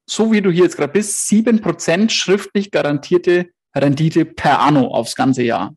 so 0.08 0.32
wie 0.32 0.40
du 0.40 0.50
hier 0.50 0.64
jetzt 0.64 0.76
gerade 0.76 0.92
bist, 0.92 1.28
sieben 1.28 1.60
Prozent 1.60 2.12
schriftlich 2.12 2.70
garantierte 2.70 3.50
Rendite 3.74 4.24
per 4.24 4.60
anno 4.60 4.88
aufs 4.88 5.16
ganze 5.16 5.42
Jahr. 5.42 5.74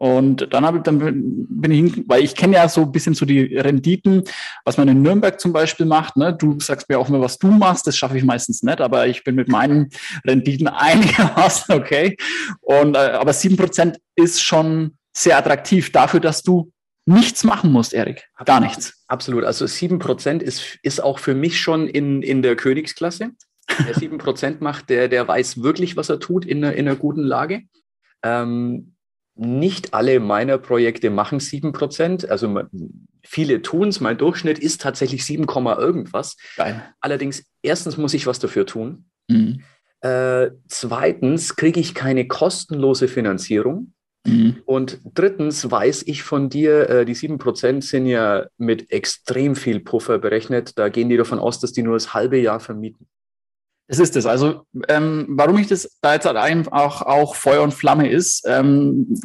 Und 0.00 0.48
dann, 0.54 0.64
habe 0.64 0.78
ich, 0.78 0.82
dann 0.84 0.98
bin 0.98 1.70
ich 1.70 1.78
hin, 1.78 2.04
weil 2.08 2.24
ich 2.24 2.34
kenne 2.34 2.56
ja 2.56 2.70
so 2.70 2.80
ein 2.80 2.92
bisschen 2.92 3.12
so 3.12 3.26
die 3.26 3.54
Renditen, 3.58 4.24
was 4.64 4.78
man 4.78 4.88
in 4.88 5.02
Nürnberg 5.02 5.38
zum 5.38 5.52
Beispiel 5.52 5.84
macht. 5.84 6.16
Ne? 6.16 6.34
Du 6.34 6.58
sagst 6.58 6.88
mir 6.88 6.98
auch 6.98 7.10
immer, 7.10 7.20
was 7.20 7.36
du 7.36 7.48
machst, 7.48 7.86
das 7.86 7.98
schaffe 7.98 8.16
ich 8.16 8.24
meistens 8.24 8.62
nicht, 8.62 8.80
aber 8.80 9.08
ich 9.08 9.24
bin 9.24 9.34
mit 9.34 9.48
meinen 9.48 9.90
Renditen 10.26 10.68
einigermaßen 10.68 11.74
okay. 11.74 12.16
Und, 12.62 12.96
äh, 12.96 13.10
aber 13.10 13.34
sieben 13.34 13.58
Prozent 13.58 13.98
ist 14.16 14.42
schon 14.42 14.96
sehr 15.14 15.36
attraktiv 15.36 15.92
dafür, 15.92 16.20
dass 16.20 16.42
du 16.42 16.72
nichts 17.04 17.44
machen 17.44 17.70
musst, 17.70 17.92
Erik. 17.92 18.26
Gar 18.46 18.60
nichts. 18.60 19.04
Absolut. 19.06 19.44
Also 19.44 19.66
sieben 19.66 19.98
Prozent 19.98 20.42
ist, 20.42 20.78
ist 20.82 21.02
auch 21.02 21.18
für 21.18 21.34
mich 21.34 21.60
schon 21.60 21.88
in, 21.88 22.22
in 22.22 22.40
der 22.40 22.56
Königsklasse. 22.56 23.32
Wer 23.84 23.94
sieben 23.94 24.18
Prozent 24.18 24.60
macht, 24.60 24.90
der, 24.90 25.08
der 25.08 25.26
weiß 25.26 25.62
wirklich, 25.62 25.96
was 25.96 26.08
er 26.08 26.20
tut 26.20 26.44
in 26.44 26.64
einer, 26.64 26.74
in 26.74 26.88
einer 26.88 26.96
guten 26.96 27.22
Lage. 27.22 27.62
Ähm, 28.22 28.94
nicht 29.34 29.94
alle 29.94 30.20
meiner 30.20 30.58
Projekte 30.58 31.10
machen 31.10 31.40
7%. 31.40 32.28
Also 32.28 32.62
viele 33.24 33.62
tun 33.62 33.88
es. 33.88 34.00
Mein 34.00 34.18
Durchschnitt 34.18 34.58
ist 34.58 34.82
tatsächlich 34.82 35.24
7, 35.24 35.46
irgendwas. 35.46 36.36
Geil. 36.56 36.82
Allerdings, 37.00 37.44
erstens 37.62 37.96
muss 37.96 38.14
ich 38.14 38.26
was 38.26 38.38
dafür 38.38 38.66
tun. 38.66 39.06
Mhm. 39.28 39.62
Äh, 40.02 40.50
zweitens 40.68 41.56
kriege 41.56 41.80
ich 41.80 41.94
keine 41.94 42.26
kostenlose 42.26 43.08
Finanzierung. 43.08 43.92
Mhm. 44.26 44.58
Und 44.66 45.00
drittens 45.14 45.70
weiß 45.70 46.02
ich 46.06 46.22
von 46.22 46.50
dir, 46.50 46.90
äh, 46.90 47.04
die 47.04 47.14
7% 47.14 47.82
sind 47.82 48.06
ja 48.06 48.46
mit 48.58 48.90
extrem 48.92 49.56
viel 49.56 49.80
Puffer 49.80 50.18
berechnet. 50.18 50.78
Da 50.78 50.88
gehen 50.88 51.08
die 51.08 51.16
davon 51.16 51.38
aus, 51.38 51.60
dass 51.60 51.72
die 51.72 51.82
nur 51.82 51.94
das 51.94 52.12
halbe 52.12 52.38
Jahr 52.38 52.60
vermieten. 52.60 53.06
Es 53.90 53.98
ist 53.98 54.14
es. 54.14 54.24
Also, 54.24 54.66
ähm, 54.86 55.26
warum 55.30 55.58
ich 55.58 55.66
das 55.66 55.98
da 56.00 56.14
jetzt 56.14 56.24
einfach 56.24 57.02
auch 57.02 57.34
Feuer 57.34 57.62
und 57.62 57.74
Flamme 57.74 58.08
ist, 58.08 58.46
ähm, 58.46 59.18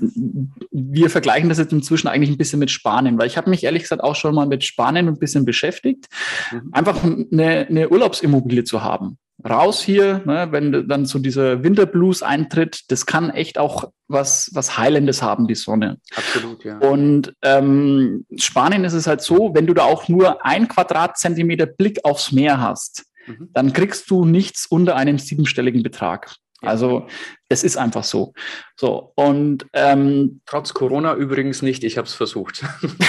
wir 0.72 1.12
vergleichen 1.12 1.50
das 1.50 1.60
jetzt 1.60 1.72
inzwischen 1.72 2.08
eigentlich 2.08 2.32
ein 2.32 2.38
bisschen 2.40 2.58
mit 2.58 2.72
Spanien, 2.72 3.20
weil 3.20 3.28
ich 3.28 3.38
habe 3.38 3.52
mich 3.52 3.64
ehrlich 3.64 3.84
gesagt 3.84 4.04
auch 4.04 4.16
schon 4.16 4.34
mal 4.34 4.48
mit 4.48 4.64
Spanien 4.64 5.08
ein 5.08 5.20
bisschen 5.20 5.46
beschäftigt, 5.46 6.08
mhm. 6.52 6.70
einfach 6.72 7.04
eine, 7.04 7.68
eine 7.70 7.90
Urlaubsimmobilie 7.90 8.64
zu 8.64 8.82
haben. 8.82 9.20
Raus 9.48 9.84
hier, 9.84 10.24
ne, 10.26 10.48
wenn 10.50 10.88
dann 10.88 11.06
so 11.06 11.20
dieser 11.20 11.64
Winterblues 11.64 12.24
eintritt, 12.24 12.86
das 12.88 13.06
kann 13.06 13.30
echt 13.30 13.60
auch 13.60 13.92
was, 14.08 14.50
was 14.54 14.80
Heilendes 14.80 15.22
haben, 15.22 15.46
die 15.48 15.54
Sonne. 15.54 16.00
Absolut, 16.16 16.64
ja. 16.64 16.80
Und 16.80 17.36
ähm, 17.44 18.26
Spanien 18.36 18.84
ist 18.84 18.94
es 18.94 19.06
halt 19.06 19.22
so, 19.22 19.52
wenn 19.54 19.68
du 19.68 19.76
da 19.76 19.84
auch 19.84 20.08
nur 20.08 20.44
ein 20.44 20.68
Quadratzentimeter 20.68 21.68
Blick 21.68 22.00
aufs 22.04 22.32
Meer 22.32 22.60
hast, 22.60 23.06
Mhm. 23.28 23.50
dann 23.54 23.74
kriegst 23.74 24.10
du 24.10 24.26
nichts 24.26 24.66
unter 24.66 24.96
einem 24.96 25.20
siebenstelligen 25.20 25.84
Betrag. 25.84 26.36
Ja. 26.62 26.70
Also 26.70 27.08
es 27.50 27.64
ist 27.64 27.78
einfach 27.78 28.04
so. 28.04 28.34
So 28.76 29.12
und 29.16 29.66
ähm, 29.74 30.42
trotz 30.46 30.74
Corona 30.74 31.14
übrigens 31.16 31.62
nicht. 31.62 31.84
Ich 31.84 31.98
habe 31.98 32.08
es 32.08 32.14
versucht. 32.14 32.64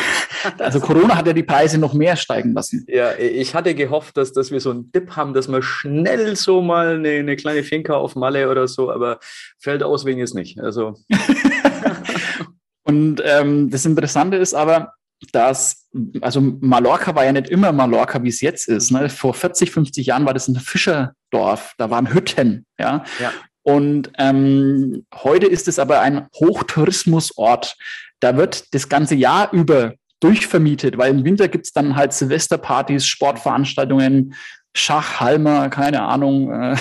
also 0.58 0.80
Corona 0.80 1.16
hat 1.16 1.26
ja 1.26 1.32
die 1.32 1.42
Preise 1.42 1.78
noch 1.78 1.94
mehr 1.94 2.16
steigen 2.16 2.52
lassen. 2.52 2.84
Ja, 2.88 3.16
ich 3.16 3.54
hatte 3.54 3.74
gehofft, 3.74 4.16
dass, 4.16 4.32
dass 4.32 4.50
wir 4.50 4.60
so 4.60 4.70
einen 4.70 4.90
Dip 4.90 5.16
haben, 5.16 5.32
dass 5.32 5.48
wir 5.48 5.62
schnell 5.62 6.36
so 6.36 6.60
mal 6.60 6.96
eine, 6.96 7.10
eine 7.10 7.36
kleine 7.36 7.62
Finca 7.62 7.94
auf 7.94 8.16
Malle 8.16 8.50
oder 8.50 8.66
so, 8.68 8.90
aber 8.90 9.20
fällt 9.58 9.82
aus 9.82 10.04
wegen 10.04 10.20
es 10.20 10.34
nicht. 10.34 10.60
Also 10.60 10.94
und 12.82 13.22
ähm, 13.24 13.70
das 13.70 13.86
Interessante 13.86 14.36
ist 14.36 14.54
aber, 14.54 14.92
dass, 15.34 15.88
also 16.20 16.40
Mallorca 16.40 17.14
war 17.14 17.24
ja 17.24 17.32
nicht 17.32 17.48
immer 17.48 17.72
Mallorca, 17.72 18.22
wie 18.22 18.28
es 18.28 18.40
jetzt 18.40 18.68
ist. 18.68 18.90
Ne? 18.90 19.08
Vor 19.08 19.34
40, 19.34 19.70
50 19.70 20.06
Jahren 20.06 20.26
war 20.26 20.34
das 20.34 20.48
ein 20.48 20.56
Fischerdorf, 20.56 21.74
da 21.78 21.90
waren 21.90 22.12
Hütten, 22.12 22.66
ja. 22.78 23.04
ja. 23.20 23.32
Und 23.62 24.12
ähm, 24.18 25.06
heute 25.12 25.46
ist 25.46 25.66
es 25.66 25.80
aber 25.80 26.00
ein 26.00 26.28
Hochtourismusort. 26.36 27.76
Da 28.20 28.36
wird 28.36 28.72
das 28.74 28.88
ganze 28.88 29.16
Jahr 29.16 29.52
über 29.52 29.94
durchvermietet, 30.20 30.96
weil 30.98 31.10
im 31.10 31.24
Winter 31.24 31.48
gibt 31.48 31.66
es 31.66 31.72
dann 31.72 31.96
halt 31.96 32.12
Silvesterpartys, 32.12 33.06
Sportveranstaltungen, 33.06 34.34
Schach, 34.74 35.20
Halmer, 35.20 35.68
keine 35.68 36.02
Ahnung. 36.02 36.52
Äh, 36.52 36.76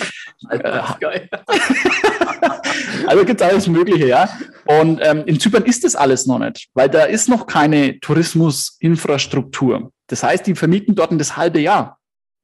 geil. 0.99 1.29
also 3.07 3.25
gibt 3.25 3.41
es 3.41 3.47
alles 3.47 3.67
Mögliche, 3.67 4.07
ja. 4.07 4.29
Und 4.65 4.99
ähm, 5.03 5.23
in 5.25 5.39
Zypern 5.39 5.63
ist 5.63 5.83
das 5.83 5.95
alles 5.95 6.25
noch 6.25 6.39
nicht, 6.39 6.69
weil 6.73 6.89
da 6.89 7.03
ist 7.03 7.29
noch 7.29 7.47
keine 7.47 7.99
Tourismusinfrastruktur. 7.99 9.91
Das 10.07 10.23
heißt, 10.23 10.47
die 10.47 10.55
vermieten 10.55 10.95
dort 10.95 11.19
das 11.19 11.37
halbe 11.37 11.59
Jahr, 11.59 11.99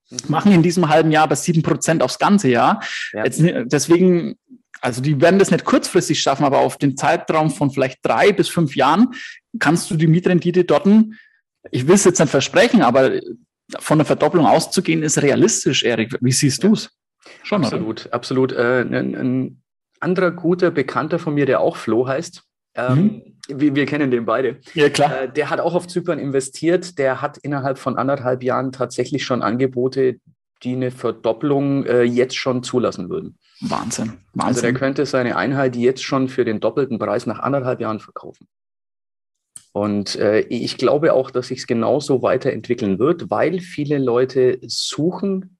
mhm. 0.09 0.17
machen 0.27 0.51
in 0.51 0.63
diesem 0.63 0.89
halben 0.89 1.11
Jahr 1.11 1.27
das 1.27 1.43
sieben 1.43 1.63
Prozent 1.63 2.03
aufs 2.03 2.19
ganze 2.19 2.49
Jahr. 2.49 2.83
Ja. 3.13 3.25
Jetzt, 3.25 3.41
deswegen, 3.41 4.35
also 4.81 5.01
die 5.01 5.19
werden 5.21 5.39
das 5.39 5.51
nicht 5.51 5.65
kurzfristig 5.65 6.21
schaffen, 6.21 6.45
aber 6.45 6.59
auf 6.59 6.77
den 6.77 6.97
Zeitraum 6.97 7.49
von 7.51 7.71
vielleicht 7.71 7.99
drei 8.03 8.31
bis 8.31 8.49
fünf 8.49 8.75
Jahren 8.75 9.09
kannst 9.59 9.91
du 9.91 9.95
die 9.95 10.07
Mietrendite 10.07 10.63
dort, 10.63 10.87
ich 11.69 11.87
will 11.87 11.95
es 11.95 12.03
jetzt 12.05 12.19
nicht 12.19 12.29
versprechen, 12.29 12.81
aber 12.81 13.19
von 13.79 13.97
einer 13.97 14.05
Verdopplung 14.05 14.45
auszugehen, 14.45 15.03
ist 15.03 15.21
realistisch, 15.21 15.83
Erik. 15.83 16.17
Wie 16.21 16.31
siehst 16.31 16.63
du 16.63 16.73
es? 16.73 16.89
Schon, 17.43 17.63
absolut, 17.63 18.05
oder? 18.05 18.13
absolut. 18.13 18.51
Äh, 18.53 18.81
ein, 18.81 19.15
ein, 19.15 19.57
anderer 19.99 20.31
guter 20.31 20.71
Bekannter 20.71 21.19
von 21.19 21.35
mir, 21.35 21.45
der 21.45 21.59
auch 21.59 21.75
Flo 21.75 22.07
heißt, 22.07 22.43
ähm, 22.73 22.97
mhm. 23.47 23.59
wir, 23.59 23.75
wir, 23.75 23.85
kennen 23.85 24.09
den 24.09 24.25
beide. 24.25 24.59
Ja, 24.73 24.89
klar. 24.89 25.23
Äh, 25.23 25.31
der 25.31 25.49
hat 25.49 25.59
auch 25.59 25.75
auf 25.75 25.87
Zypern 25.87 26.17
investiert. 26.17 26.97
Der 26.97 27.21
hat 27.21 27.37
innerhalb 27.37 27.77
von 27.77 27.97
anderthalb 27.97 28.43
Jahren 28.43 28.71
tatsächlich 28.71 29.23
schon 29.23 29.43
Angebote, 29.43 30.17
die 30.63 30.73
eine 30.73 30.91
Verdopplung 30.91 31.85
äh, 31.85 32.03
jetzt 32.03 32.35
schon 32.35 32.63
zulassen 32.63 33.09
würden. 33.09 33.37
Wahnsinn. 33.61 34.13
Wahnsinn. 34.33 34.41
Also 34.41 34.61
der 34.61 34.73
könnte 34.73 35.05
seine 35.05 35.35
Einheit 35.35 35.75
jetzt 35.75 36.03
schon 36.03 36.27
für 36.27 36.45
den 36.45 36.59
doppelten 36.59 36.97
Preis 36.97 37.25
nach 37.25 37.39
anderthalb 37.39 37.81
Jahren 37.81 37.99
verkaufen. 37.99 38.47
Und 39.73 40.15
äh, 40.15 40.41
ich 40.41 40.77
glaube 40.77 41.13
auch, 41.13 41.31
dass 41.31 41.47
sich 41.47 41.59
es 41.59 41.67
genauso 41.67 42.21
weiterentwickeln 42.21 42.99
wird, 42.99 43.29
weil 43.29 43.59
viele 43.59 43.99
Leute 43.99 44.59
suchen 44.63 45.57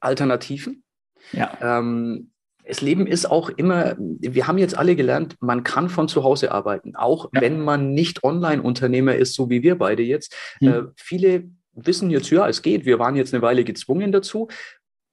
Alternativen. 0.00 0.84
Ja. 1.32 1.56
Ähm, 1.60 2.30
das 2.66 2.80
Leben 2.82 3.06
ist 3.06 3.28
auch 3.28 3.48
immer, 3.48 3.96
wir 3.98 4.46
haben 4.46 4.58
jetzt 4.58 4.78
alle 4.78 4.94
gelernt, 4.94 5.36
man 5.40 5.64
kann 5.64 5.88
von 5.88 6.08
zu 6.08 6.22
Hause 6.22 6.52
arbeiten, 6.52 6.94
auch 6.94 7.30
ja. 7.32 7.40
wenn 7.40 7.60
man 7.60 7.94
nicht 7.94 8.22
Online-Unternehmer 8.22 9.16
ist, 9.16 9.34
so 9.34 9.50
wie 9.50 9.62
wir 9.62 9.76
beide 9.76 10.02
jetzt. 10.02 10.34
Hm. 10.58 10.68
Äh, 10.68 10.82
viele 10.96 11.50
wissen 11.72 12.10
jetzt, 12.10 12.30
ja, 12.30 12.48
es 12.48 12.62
geht, 12.62 12.84
wir 12.84 12.98
waren 12.98 13.16
jetzt 13.16 13.34
eine 13.34 13.42
Weile 13.42 13.64
gezwungen 13.64 14.12
dazu. 14.12 14.48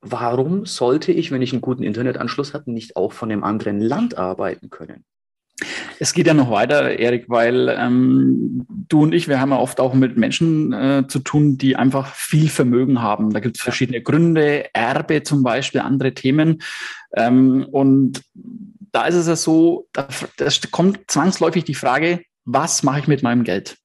Warum 0.02 0.66
sollte 0.66 1.12
ich, 1.12 1.32
wenn 1.32 1.42
ich 1.42 1.54
einen 1.54 1.62
guten 1.62 1.84
Internetanschluss 1.84 2.54
habe, 2.54 2.72
nicht 2.72 2.96
auch 2.96 3.12
von 3.12 3.32
einem 3.32 3.44
anderen 3.44 3.82
Land 3.82 4.18
arbeiten 4.18 4.70
können? 4.70 5.06
Es 6.00 6.14
geht 6.14 6.28
ja 6.28 6.36
noch 6.36 6.52
weiter, 6.52 7.00
Erik, 7.00 7.26
weil 7.30 7.76
ähm, 7.78 8.66
du 8.70 9.02
und 9.04 9.14
ich, 9.14 9.28
wir 9.28 9.40
haben 9.40 9.50
ja 9.50 9.58
oft 9.58 9.80
auch 9.80 9.96
mit 9.96 10.16
Menschen 10.16 10.72
äh, 10.72 11.06
zu 11.08 11.20
tun, 11.20 11.58
die 11.58 11.76
einfach 11.76 12.14
viel 12.14 12.50
Vermögen 12.50 13.02
haben. 13.02 13.34
Da 13.34 13.40
gibt 13.40 13.58
es 13.58 13.64
verschiedene 13.64 14.02
Gründe, 14.02 14.74
Erbe 14.74 15.24
zum 15.24 15.42
Beispiel, 15.42 15.82
andere 15.82 16.14
Themen. 16.14 16.62
Ähm, 17.16 17.66
und 17.72 18.24
da 18.92 19.06
ist 19.06 19.16
es 19.16 19.28
ja 19.28 19.36
so, 19.36 19.88
da, 19.94 20.08
kommt 20.70 21.10
zwangsläufig 21.10 21.64
die 21.64 21.76
Frage, 21.76 22.24
was 22.46 22.84
mache 22.84 23.00
ich 23.00 23.08
mit 23.08 23.24
meinem 23.24 23.44
Geld? 23.44 23.78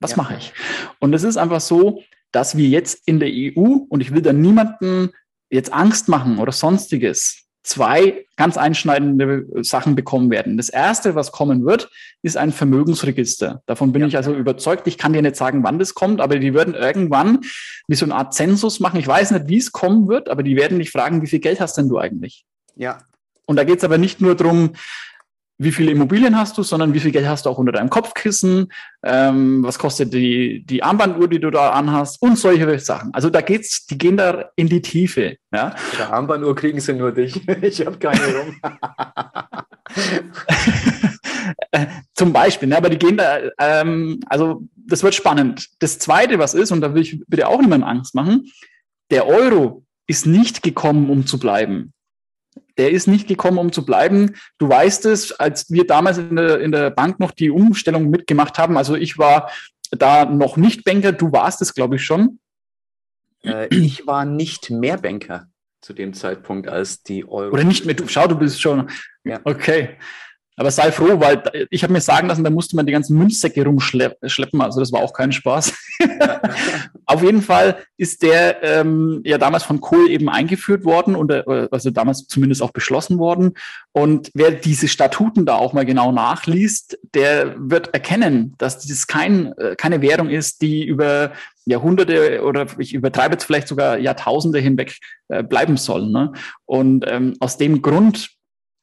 Was 0.00 0.12
ja. 0.12 0.16
mache 0.16 0.36
ich? 0.36 0.52
Und 0.98 1.14
es 1.14 1.22
ist 1.22 1.36
einfach 1.36 1.60
so, 1.60 2.02
dass 2.32 2.56
wir 2.56 2.68
jetzt 2.68 3.06
in 3.06 3.20
der 3.20 3.28
EU, 3.30 3.86
und 3.88 4.00
ich 4.00 4.12
will 4.12 4.22
da 4.22 4.32
niemanden 4.32 5.10
jetzt 5.50 5.72
Angst 5.72 6.08
machen 6.08 6.38
oder 6.38 6.50
sonstiges, 6.50 7.44
zwei 7.62 8.26
ganz 8.36 8.56
einschneidende 8.56 9.46
Sachen 9.62 9.94
bekommen 9.94 10.30
werden. 10.30 10.56
Das 10.56 10.68
erste, 10.68 11.14
was 11.14 11.32
kommen 11.32 11.64
wird, 11.64 11.90
ist 12.22 12.36
ein 12.36 12.52
Vermögensregister. 12.52 13.62
Davon 13.66 13.92
bin 13.92 14.02
ja. 14.02 14.08
ich 14.08 14.16
also 14.16 14.34
überzeugt. 14.34 14.86
Ich 14.88 14.98
kann 14.98 15.12
dir 15.12 15.22
nicht 15.22 15.36
sagen, 15.36 15.62
wann 15.62 15.78
das 15.78 15.94
kommt, 15.94 16.20
aber 16.20 16.38
die 16.38 16.54
werden 16.54 16.74
irgendwann 16.74 17.40
wie 17.86 17.94
so 17.94 18.04
eine 18.04 18.14
Art 18.14 18.34
Zensus 18.34 18.80
machen. 18.80 18.98
Ich 18.98 19.06
weiß 19.06 19.30
nicht, 19.30 19.48
wie 19.48 19.58
es 19.58 19.72
kommen 19.72 20.08
wird, 20.08 20.28
aber 20.28 20.42
die 20.42 20.56
werden 20.56 20.78
dich 20.78 20.90
fragen, 20.90 21.22
wie 21.22 21.28
viel 21.28 21.40
Geld 21.40 21.60
hast 21.60 21.78
denn 21.78 21.88
du 21.88 21.98
eigentlich? 21.98 22.44
Ja. 22.74 22.98
Und 23.46 23.56
da 23.56 23.64
geht 23.64 23.78
es 23.78 23.84
aber 23.84 23.98
nicht 23.98 24.20
nur 24.20 24.34
darum, 24.34 24.72
wie 25.62 25.72
viele 25.72 25.92
Immobilien 25.92 26.36
hast 26.36 26.58
du, 26.58 26.62
sondern 26.62 26.94
wie 26.94 27.00
viel 27.00 27.12
Geld 27.12 27.26
hast 27.26 27.46
du 27.46 27.50
auch 27.50 27.58
unter 27.58 27.72
deinem 27.72 27.90
Kopfkissen, 27.90 28.72
ähm, 29.02 29.62
was 29.62 29.78
kostet 29.78 30.12
die, 30.12 30.64
die 30.64 30.82
Armbanduhr, 30.82 31.28
die 31.28 31.40
du 31.40 31.50
da 31.50 31.70
anhast 31.70 32.20
und 32.20 32.38
solche 32.38 32.78
Sachen. 32.78 33.12
Also 33.14 33.30
da 33.30 33.40
geht's, 33.40 33.86
die 33.86 33.98
gehen 33.98 34.16
da 34.16 34.50
in 34.56 34.68
die 34.68 34.82
Tiefe. 34.82 35.36
Ja? 35.52 35.74
Der 35.98 36.12
Armbanduhr 36.12 36.54
kriegen 36.54 36.80
sie 36.80 36.94
nur 36.94 37.12
dich. 37.12 37.40
Ich 37.62 37.84
habe 37.86 37.96
keine 37.98 38.20
rum. 38.20 38.56
Zum 42.14 42.32
Beispiel, 42.32 42.68
ne? 42.68 42.76
aber 42.76 42.90
die 42.90 42.98
gehen 42.98 43.16
da, 43.16 43.38
ähm, 43.58 44.20
also 44.26 44.62
das 44.74 45.02
wird 45.02 45.14
spannend. 45.14 45.68
Das 45.78 45.98
Zweite, 45.98 46.38
was 46.38 46.54
ist, 46.54 46.72
und 46.72 46.80
da 46.80 46.94
will 46.94 47.02
ich 47.02 47.20
bitte 47.28 47.48
auch 47.48 47.60
niemandem 47.60 47.88
Angst 47.88 48.14
machen, 48.14 48.50
der 49.10 49.26
Euro 49.26 49.84
ist 50.06 50.26
nicht 50.26 50.62
gekommen, 50.62 51.08
um 51.08 51.26
zu 51.26 51.38
bleiben 51.38 51.92
der 52.78 52.90
ist 52.90 53.06
nicht 53.06 53.28
gekommen, 53.28 53.58
um 53.58 53.72
zu 53.72 53.84
bleiben. 53.84 54.36
Du 54.58 54.68
weißt 54.68 55.06
es, 55.06 55.32
als 55.32 55.70
wir 55.70 55.86
damals 55.86 56.18
in 56.18 56.36
der, 56.36 56.60
in 56.60 56.72
der 56.72 56.90
Bank 56.90 57.20
noch 57.20 57.30
die 57.30 57.50
Umstellung 57.50 58.10
mitgemacht 58.10 58.58
haben, 58.58 58.76
also 58.76 58.94
ich 58.94 59.18
war 59.18 59.50
da 59.90 60.24
noch 60.24 60.56
nicht 60.56 60.84
Banker, 60.84 61.12
du 61.12 61.32
warst 61.32 61.62
es, 61.62 61.74
glaube 61.74 61.96
ich, 61.96 62.04
schon. 62.04 62.38
Äh, 63.44 63.68
ich 63.74 64.06
war 64.06 64.24
nicht 64.24 64.70
mehr 64.70 64.96
Banker 64.96 65.48
zu 65.80 65.92
dem 65.92 66.14
Zeitpunkt 66.14 66.68
als 66.68 67.02
die 67.02 67.28
Euro. 67.28 67.52
Oder 67.52 67.64
nicht 67.64 67.84
mehr, 67.84 67.94
du, 67.94 68.06
schau, 68.08 68.26
du 68.26 68.36
bist 68.36 68.60
schon. 68.60 68.88
Ja. 69.24 69.40
Okay. 69.44 69.98
Aber 70.56 70.70
sei 70.70 70.92
froh, 70.92 71.18
weil 71.18 71.42
ich 71.70 71.82
habe 71.82 71.92
mir 71.92 72.00
sagen 72.00 72.28
lassen, 72.28 72.44
da 72.44 72.50
musste 72.50 72.76
man 72.76 72.84
die 72.84 72.92
ganzen 72.92 73.16
Münzsäcke 73.16 73.64
rumschleppen. 73.64 74.60
Also 74.60 74.80
das 74.80 74.92
war 74.92 75.00
auch 75.00 75.14
kein 75.14 75.32
Spaß. 75.32 75.72
Auf 77.06 77.22
jeden 77.22 77.40
Fall 77.40 77.78
ist 77.96 78.22
der 78.22 78.62
ähm, 78.62 79.22
ja 79.24 79.38
damals 79.38 79.62
von 79.62 79.80
Kohl 79.80 80.10
eben 80.10 80.28
eingeführt 80.28 80.84
worden 80.84 81.14
und 81.14 81.30
äh, 81.30 81.68
also 81.70 81.90
damals 81.90 82.26
zumindest 82.26 82.62
auch 82.62 82.70
beschlossen 82.70 83.18
worden. 83.18 83.54
Und 83.92 84.30
wer 84.34 84.50
diese 84.50 84.88
Statuten 84.88 85.46
da 85.46 85.54
auch 85.54 85.72
mal 85.72 85.86
genau 85.86 86.12
nachliest, 86.12 86.98
der 87.14 87.54
wird 87.58 87.94
erkennen, 87.94 88.54
dass 88.58 88.78
dieses 88.78 89.06
kein, 89.06 89.56
äh, 89.56 89.74
keine 89.76 90.02
Währung 90.02 90.28
ist, 90.28 90.60
die 90.60 90.84
über 90.84 91.32
Jahrhunderte 91.64 92.42
oder 92.42 92.66
ich 92.78 92.92
übertreibe 92.92 93.34
jetzt 93.34 93.44
vielleicht 93.44 93.68
sogar 93.68 93.98
Jahrtausende 93.98 94.58
hinweg 94.58 94.98
äh, 95.28 95.42
bleiben 95.42 95.76
soll. 95.76 96.08
Ne? 96.08 96.32
Und 96.66 97.04
ähm, 97.08 97.36
aus 97.40 97.56
dem 97.56 97.82
Grund 97.82 98.30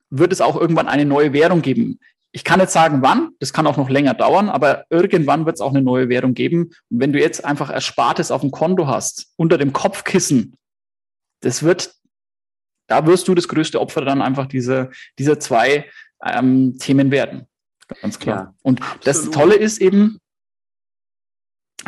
wird 0.09 0.33
es 0.33 0.41
auch 0.41 0.59
irgendwann 0.59 0.87
eine 0.87 1.05
neue 1.05 1.33
Währung 1.33 1.61
geben. 1.61 1.99
Ich 2.31 2.43
kann 2.43 2.59
jetzt 2.59 2.73
sagen, 2.73 3.01
wann, 3.01 3.31
das 3.39 3.53
kann 3.53 3.65
auch 3.65 3.77
noch 3.77 3.89
länger 3.89 4.13
dauern, 4.13 4.49
aber 4.49 4.85
irgendwann 4.89 5.45
wird 5.45 5.55
es 5.55 5.61
auch 5.61 5.71
eine 5.71 5.81
neue 5.81 6.09
Währung 6.09 6.35
geben. 6.35 6.71
Und 6.89 6.99
wenn 6.99 7.11
du 7.11 7.19
jetzt 7.19 7.43
einfach 7.43 7.71
Erspartes 7.71 8.29
auf 8.29 8.41
dem 8.41 8.51
Konto 8.51 8.87
hast, 8.87 9.33
unter 9.35 9.57
dem 9.57 9.73
Kopfkissen, 9.73 10.55
das 11.41 11.63
wird, 11.63 11.95
da 12.87 13.05
wirst 13.07 13.27
du 13.27 13.35
das 13.35 13.47
größte 13.47 13.79
Opfer 13.81 14.01
dann 14.01 14.21
einfach 14.21 14.45
dieser, 14.45 14.91
dieser 15.17 15.39
zwei 15.39 15.89
ähm, 16.23 16.77
Themen 16.77 17.09
werden. 17.11 17.47
Ganz 18.01 18.19
klar. 18.19 18.37
Ja, 18.37 18.53
Und 18.61 18.81
absolut. 18.81 19.07
das 19.07 19.31
Tolle 19.31 19.55
ist 19.55 19.79
eben, 19.81 20.19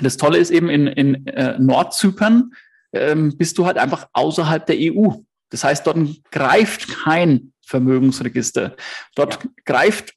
das 0.01 0.17
Tolle 0.17 0.39
ist 0.39 0.49
eben 0.49 0.69
in, 0.69 0.87
in 0.87 1.27
äh, 1.27 1.59
Nordzypern, 1.59 2.53
ähm, 2.93 3.37
bist 3.37 3.57
du 3.57 3.65
halt 3.65 3.77
einfach 3.77 4.07
außerhalb 4.13 4.65
der 4.65 4.77
EU. 4.79 5.09
Das 5.49 5.63
heißt, 5.63 5.85
dort 5.85 5.99
greift 6.31 6.87
kein 6.87 7.50
Vermögensregister. 7.71 8.75
Dort 9.15 9.43
ja. 9.43 9.49
greift 9.65 10.13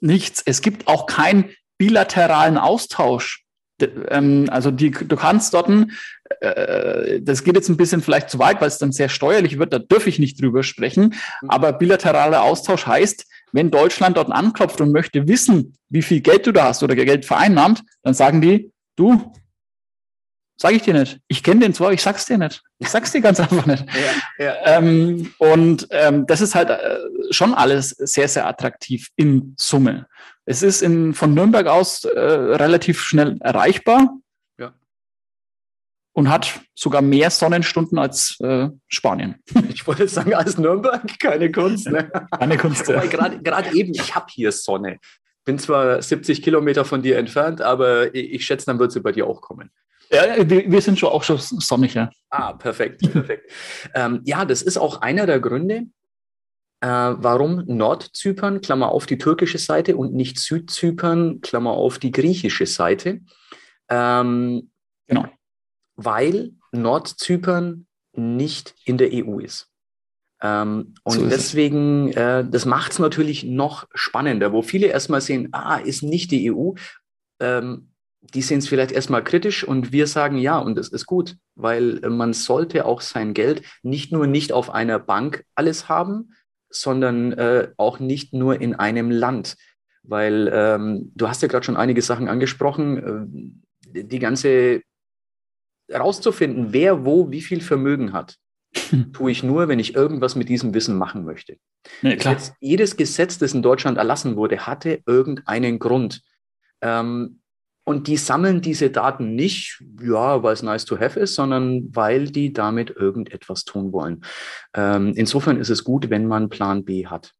nichts. 0.00 0.42
Es 0.44 0.60
gibt 0.62 0.88
auch 0.88 1.06
keinen 1.06 1.50
bilateralen 1.78 2.58
Austausch. 2.58 3.44
Ähm, 4.08 4.48
also 4.50 4.70
die, 4.70 4.90
du 4.90 5.16
kannst 5.16 5.52
dort, 5.52 5.68
äh, 6.40 7.20
das 7.20 7.44
geht 7.44 7.54
jetzt 7.54 7.68
ein 7.68 7.76
bisschen 7.76 8.00
vielleicht 8.00 8.30
zu 8.30 8.38
weit, 8.38 8.60
weil 8.60 8.68
es 8.68 8.78
dann 8.78 8.92
sehr 8.92 9.10
steuerlich 9.10 9.58
wird, 9.58 9.72
da 9.72 9.78
dürfe 9.78 10.08
ich 10.08 10.18
nicht 10.18 10.40
drüber 10.40 10.62
sprechen. 10.62 11.14
Mhm. 11.42 11.50
Aber 11.50 11.72
bilateraler 11.74 12.42
Austausch 12.42 12.86
heißt, 12.86 13.26
wenn 13.52 13.70
Deutschland 13.70 14.16
dort 14.16 14.32
anklopft 14.32 14.80
und 14.80 14.92
möchte 14.92 15.28
wissen, 15.28 15.76
wie 15.88 16.02
viel 16.02 16.20
Geld 16.20 16.46
du 16.46 16.52
da 16.52 16.64
hast 16.64 16.82
oder 16.82 16.94
Geld 16.96 17.24
vereinnahmt, 17.24 17.82
dann 18.02 18.14
sagen 18.14 18.40
die, 18.40 18.72
du, 18.96 19.32
Sag 20.58 20.72
ich 20.72 20.82
dir 20.82 20.94
nicht. 20.94 21.20
Ich 21.28 21.42
kenne 21.42 21.60
den 21.60 21.74
zwar, 21.74 21.92
ich 21.92 22.02
sag's 22.02 22.24
dir 22.24 22.38
nicht. 22.38 22.62
Ich 22.78 22.88
sag's 22.88 23.12
dir 23.12 23.20
ganz 23.20 23.38
einfach 23.40 23.66
nicht. 23.66 23.84
Ja, 24.38 24.44
ja. 24.44 24.54
Ähm, 24.64 25.34
und 25.38 25.86
ähm, 25.90 26.26
das 26.26 26.40
ist 26.40 26.54
halt 26.54 26.70
äh, 26.70 26.98
schon 27.30 27.52
alles 27.52 27.90
sehr, 27.90 28.26
sehr 28.28 28.46
attraktiv 28.46 29.08
in 29.16 29.54
Summe. 29.58 30.06
Es 30.46 30.62
ist 30.62 30.80
in, 30.80 31.12
von 31.12 31.34
Nürnberg 31.34 31.66
aus 31.66 32.04
äh, 32.04 32.18
relativ 32.18 33.02
schnell 33.02 33.36
erreichbar. 33.40 34.16
Ja. 34.58 34.72
Und 36.12 36.30
hat 36.30 36.60
sogar 36.74 37.02
mehr 37.02 37.30
Sonnenstunden 37.30 37.98
als 37.98 38.38
äh, 38.40 38.68
Spanien. 38.88 39.36
Ich 39.68 39.86
wollte 39.86 40.08
sagen, 40.08 40.32
als 40.34 40.56
Nürnberg, 40.56 41.02
keine 41.20 41.52
Kunst. 41.52 41.88
Ne? 41.88 42.10
Keine 42.38 42.56
Kunst. 42.56 42.88
Ja. 42.88 43.04
Gerade 43.04 43.76
eben, 43.76 43.92
ich 43.92 44.14
habe 44.14 44.26
hier 44.30 44.50
Sonne. 44.52 44.98
Bin 45.44 45.58
zwar 45.58 46.00
70 46.00 46.42
Kilometer 46.42 46.86
von 46.86 47.02
dir 47.02 47.18
entfernt, 47.18 47.60
aber 47.60 48.14
ich, 48.14 48.32
ich 48.32 48.46
schätze, 48.46 48.66
dann 48.66 48.78
wird 48.78 48.90
sie 48.90 49.00
bei 49.00 49.12
dir 49.12 49.26
auch 49.26 49.42
kommen. 49.42 49.70
Ja, 50.10 50.48
wir, 50.48 50.80
sind 50.80 50.98
schon 50.98 51.08
auch 51.08 51.22
schon 51.22 51.38
sonnig, 51.38 51.94
ja. 51.94 52.10
Ah, 52.30 52.52
perfekt, 52.52 53.00
perfekt. 53.12 53.50
ähm, 53.94 54.20
ja, 54.24 54.44
das 54.44 54.62
ist 54.62 54.76
auch 54.76 55.00
einer 55.00 55.26
der 55.26 55.40
Gründe, 55.40 55.86
äh, 56.80 56.88
warum 56.88 57.64
Nordzypern, 57.66 58.60
Klammer 58.60 58.90
auf 58.90 59.06
die 59.06 59.18
türkische 59.18 59.58
Seite 59.58 59.96
und 59.96 60.14
nicht 60.14 60.38
Südzypern, 60.38 61.40
Klammer 61.40 61.72
auf 61.72 61.98
die 61.98 62.12
griechische 62.12 62.66
Seite. 62.66 63.20
Ähm, 63.88 64.70
genau. 65.06 65.26
Weil 65.96 66.52
Nordzypern 66.72 67.86
nicht 68.12 68.74
in 68.84 68.98
der 68.98 69.10
EU 69.12 69.38
ist. 69.38 69.70
Ähm, 70.42 70.94
und 71.02 71.14
so 71.14 71.24
ist 71.24 71.32
deswegen, 71.32 72.12
äh, 72.12 72.44
das 72.48 72.66
macht 72.66 72.92
es 72.92 72.98
natürlich 72.98 73.44
noch 73.44 73.86
spannender, 73.94 74.52
wo 74.52 74.62
viele 74.62 74.88
erstmal 74.88 75.20
sehen, 75.20 75.48
ah, 75.52 75.78
ist 75.78 76.02
nicht 76.02 76.30
die 76.30 76.52
EU. 76.52 76.72
Ähm, 77.40 77.90
die 78.34 78.42
sehen 78.42 78.58
es 78.58 78.68
vielleicht 78.68 78.92
erstmal 78.92 79.24
kritisch 79.24 79.64
und 79.64 79.92
wir 79.92 80.06
sagen 80.06 80.38
ja, 80.38 80.58
und 80.58 80.78
es 80.78 80.88
ist 80.88 81.06
gut, 81.06 81.36
weil 81.54 82.00
man 82.08 82.32
sollte 82.32 82.84
auch 82.84 83.00
sein 83.00 83.34
Geld 83.34 83.62
nicht 83.82 84.12
nur 84.12 84.26
nicht 84.26 84.52
auf 84.52 84.70
einer 84.70 84.98
Bank 84.98 85.44
alles 85.54 85.88
haben, 85.88 86.34
sondern 86.70 87.32
äh, 87.32 87.68
auch 87.76 87.98
nicht 88.00 88.32
nur 88.32 88.60
in 88.60 88.74
einem 88.74 89.10
Land. 89.10 89.56
Weil 90.02 90.50
ähm, 90.52 91.12
du 91.14 91.28
hast 91.28 91.42
ja 91.42 91.48
gerade 91.48 91.64
schon 91.64 91.76
einige 91.76 92.02
Sachen 92.02 92.28
angesprochen, 92.28 93.62
äh, 93.94 94.02
die 94.02 94.18
ganze 94.18 94.82
rauszufinden, 95.92 96.72
wer 96.72 97.04
wo 97.04 97.30
wie 97.30 97.42
viel 97.42 97.60
Vermögen 97.60 98.12
hat, 98.12 98.36
tue 99.12 99.30
ich 99.30 99.42
nur, 99.42 99.68
wenn 99.68 99.78
ich 99.78 99.94
irgendwas 99.94 100.36
mit 100.36 100.48
diesem 100.48 100.74
Wissen 100.74 100.96
machen 100.96 101.24
möchte. 101.24 101.56
Ja, 102.02 102.16
klar. 102.16 102.34
Jetzt, 102.34 102.54
jedes 102.60 102.96
Gesetz, 102.96 103.38
das 103.38 103.54
in 103.54 103.62
Deutschland 103.62 103.98
erlassen 103.98 104.36
wurde, 104.36 104.66
hatte 104.66 105.02
irgendeinen 105.06 105.78
Grund. 105.78 106.22
Ähm, 106.80 107.40
und 107.88 108.08
die 108.08 108.16
sammeln 108.16 108.60
diese 108.62 108.90
Daten 108.90 109.36
nicht, 109.36 109.80
ja, 110.02 110.42
weil 110.42 110.52
es 110.52 110.62
nice 110.62 110.84
to 110.84 110.98
have 110.98 111.18
ist, 111.20 111.36
sondern 111.36 111.94
weil 111.94 112.28
die 112.28 112.52
damit 112.52 112.90
irgendetwas 112.90 113.64
tun 113.64 113.92
wollen. 113.92 114.24
Ähm, 114.74 115.12
insofern 115.14 115.56
ist 115.56 115.70
es 115.70 115.84
gut, 115.84 116.10
wenn 116.10 116.26
man 116.26 116.48
Plan 116.48 116.84
B 116.84 117.06
hat. 117.06 117.32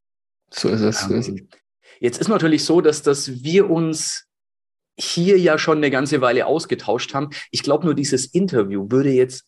So 0.51 0.69
ist 0.69 0.83
es. 0.83 1.11
Ähm, 1.11 1.49
jetzt 1.99 2.21
ist 2.21 2.29
natürlich 2.29 2.65
so, 2.65 2.81
dass, 2.81 3.03
dass 3.03 3.43
wir 3.43 3.69
uns 3.69 4.27
hier 4.97 5.37
ja 5.39 5.59
schon 5.59 5.79
eine 5.79 5.91
ganze 5.91 6.21
Weile 6.21 6.47
ausgetauscht 6.47 7.13
haben. 7.13 7.31
Ich 7.51 7.65
glaube 7.65 7.85
nur, 7.85 7.95
dieses 7.95 8.27
Interview 8.27 8.87
würde 8.89 9.11
jetzt 9.11 9.47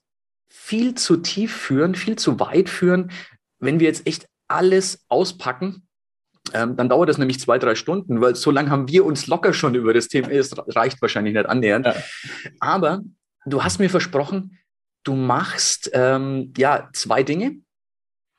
viel 0.49 0.95
zu 0.97 1.19
tief 1.19 1.55
führen, 1.55 1.95
viel 1.95 2.17
zu 2.17 2.41
weit 2.41 2.69
führen, 2.69 3.13
wenn 3.61 3.79
wir 3.79 3.87
jetzt 3.87 4.05
echt 4.07 4.27
alles 4.49 5.05
auspacken 5.09 5.88
ähm, 6.55 6.77
dann 6.77 6.89
dauert 6.89 7.09
das 7.09 7.19
nämlich 7.19 7.41
zwei, 7.41 7.59
drei 7.59 7.75
Stunden, 7.75 8.21
weil 8.21 8.35
so 8.35 8.51
lange 8.51 8.71
haben 8.71 8.89
wir 8.89 9.05
uns 9.05 9.27
locker 9.27 9.53
schon 9.53 9.75
über 9.75 9.95
das 9.95 10.09
Thema, 10.09 10.31
es 10.31 10.55
reicht 10.75 11.01
wahrscheinlich 11.03 11.35
nicht 11.35 11.47
annähernd. 11.47 11.87
Ja. 11.87 11.95
Aber 12.61 13.01
du 13.47 13.63
hast 13.63 13.79
mir 13.79 13.91
versprochen, 13.91 14.59
du 15.05 15.15
machst 15.15 15.91
ähm, 15.93 16.53
ja 16.57 16.89
zwei 16.93 17.23
Dinge. 17.23 17.57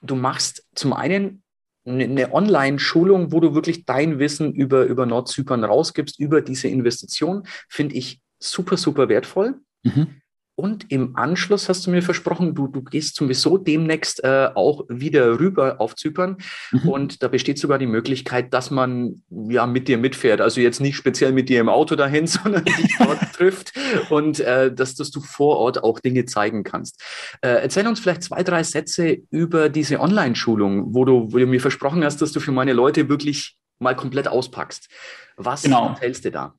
Du 0.01 0.15
machst 0.15 0.65
zum 0.75 0.93
einen 0.93 1.43
eine 1.85 2.33
Online-Schulung, 2.33 3.31
wo 3.31 3.39
du 3.39 3.55
wirklich 3.55 3.85
dein 3.85 4.19
Wissen 4.19 4.53
über, 4.53 4.83
über 4.83 5.05
Nordzypern 5.05 5.63
rausgibst, 5.63 6.19
über 6.19 6.41
diese 6.41 6.67
Investition, 6.67 7.43
finde 7.67 7.95
ich 7.95 8.21
super, 8.37 8.77
super 8.77 9.09
wertvoll. 9.09 9.55
Mhm. 9.83 10.21
Und 10.59 10.91
im 10.91 11.15
Anschluss 11.15 11.69
hast 11.69 11.87
du 11.87 11.91
mir 11.91 12.01
versprochen, 12.01 12.53
du, 12.53 12.67
du 12.67 12.81
gehst 12.81 13.15
sowieso 13.15 13.57
demnächst 13.57 14.21
äh, 14.25 14.49
auch 14.55 14.83
wieder 14.89 15.39
rüber 15.39 15.79
auf 15.79 15.95
Zypern. 15.95 16.35
Mhm. 16.71 16.89
Und 16.89 17.23
da 17.23 17.29
besteht 17.29 17.57
sogar 17.57 17.77
die 17.77 17.87
Möglichkeit, 17.87 18.53
dass 18.53 18.69
man 18.69 19.23
ja 19.29 19.65
mit 19.65 19.87
dir 19.87 19.97
mitfährt. 19.97 20.41
Also 20.41 20.59
jetzt 20.59 20.81
nicht 20.81 20.97
speziell 20.97 21.31
mit 21.31 21.47
dir 21.47 21.61
im 21.61 21.69
Auto 21.69 21.95
dahin, 21.95 22.27
sondern 22.27 22.65
dich 22.65 22.93
dort 22.97 23.19
trifft 23.33 23.71
und 24.09 24.41
äh, 24.41 24.69
dass, 24.69 24.95
dass 24.95 25.11
du 25.11 25.21
vor 25.21 25.59
Ort 25.59 25.81
auch 25.81 26.01
Dinge 26.01 26.25
zeigen 26.25 26.65
kannst. 26.65 27.01
Äh, 27.39 27.61
erzähl 27.61 27.87
uns 27.87 28.01
vielleicht 28.01 28.23
zwei, 28.23 28.43
drei 28.43 28.63
Sätze 28.63 29.19
über 29.31 29.69
diese 29.69 30.01
Online-Schulung, 30.01 30.93
wo 30.93 31.05
du, 31.05 31.31
wo 31.31 31.37
du 31.37 31.47
mir 31.47 31.61
versprochen 31.61 32.03
hast, 32.03 32.21
dass 32.21 32.33
du 32.33 32.41
für 32.41 32.51
meine 32.51 32.73
Leute 32.73 33.07
wirklich 33.07 33.55
mal 33.79 33.95
komplett 33.95 34.27
auspackst. 34.27 34.89
Was 35.37 35.61
genau. 35.61 35.87
erzählst 35.87 36.25
du 36.25 36.31
da? 36.31 36.53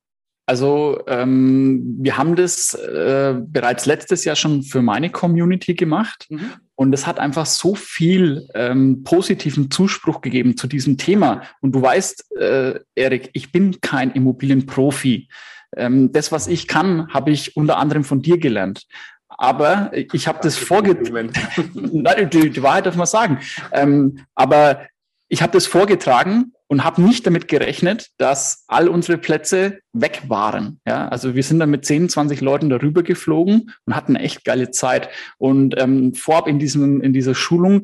Also 0.47 1.01
ähm, 1.07 1.97
wir 2.01 2.17
haben 2.17 2.35
das 2.35 2.75
äh, 2.75 3.35
bereits 3.39 3.87
letztes 3.87 4.25
Jahr 4.25 4.37
schon 4.37 4.63
für 4.63 4.83
meine 4.83 5.11
Community 5.11 5.75
gemacht 5.75 6.27
mhm. 6.29 6.53
und 6.75 6.93
es 6.93 7.07
hat 7.07 7.21
einfach 7.21 7.47
so 7.47 7.75
viel 7.75 8.49
ähm, 8.55 9.05
positiven 9.05 9.71
Zuspruch 9.71 10.21
gegeben 10.21 10.57
zu 10.57 10.67
diesem 10.67 10.99
Thema. 10.99 11.43
Und 11.61 11.73
du 11.73 11.83
weißt, 11.83 12.37
äh, 12.37 12.81
Erik, 12.97 13.31
ich 13.33 13.53
bin 13.53 13.81
kein 13.81 14.11
Immobilienprofi. 14.11 15.29
Ähm, 15.77 16.13
das, 16.13 16.33
was 16.33 16.49
ich 16.49 16.67
kann, 16.67 17.09
habe 17.13 17.31
ich 17.31 17.57
unter 17.57 17.79
anderem 17.79 18.03
von 18.03 18.21
dir 18.21 18.39
gelernt. 18.39 18.87
Aber 19.29 19.93
ich 19.95 20.27
habe 20.27 20.41
das 20.43 20.57
vorgetragen. 20.57 21.31
die, 22.33 22.51
die 22.51 22.63
Wahrheit 22.63 22.87
darf 22.87 22.97
man 22.97 23.07
sagen. 23.07 23.39
Ähm, 23.73 24.25
aber 24.35 24.81
ich 25.29 25.43
habe 25.43 25.53
das 25.53 25.67
vorgetragen 25.67 26.53
und 26.71 26.85
habe 26.85 27.03
nicht 27.03 27.27
damit 27.27 27.49
gerechnet, 27.49 28.11
dass 28.17 28.65
all 28.69 28.89
unsere 28.89 29.19
Plätze 29.19 29.81
weg 29.93 30.23
waren. 30.29 30.79
Ja, 30.87 31.09
also 31.09 31.35
wir 31.35 31.43
sind 31.43 31.59
dann 31.59 31.71
mit 31.71 31.85
10, 31.85 32.09
20 32.09 32.41
Leuten 32.41 32.71
darüber 32.71 33.03
geflogen 33.03 33.73
und 33.87 33.97
hatten 33.97 34.15
echt 34.15 34.45
geile 34.45 34.71
Zeit. 34.71 35.09
Und 35.39 35.75
ähm, 35.79 36.15
vorab 36.15 36.47
in 36.47 36.61
diesem 36.61 37.01
in 37.01 37.13
dieser 37.13 37.35
Schulung 37.35 37.83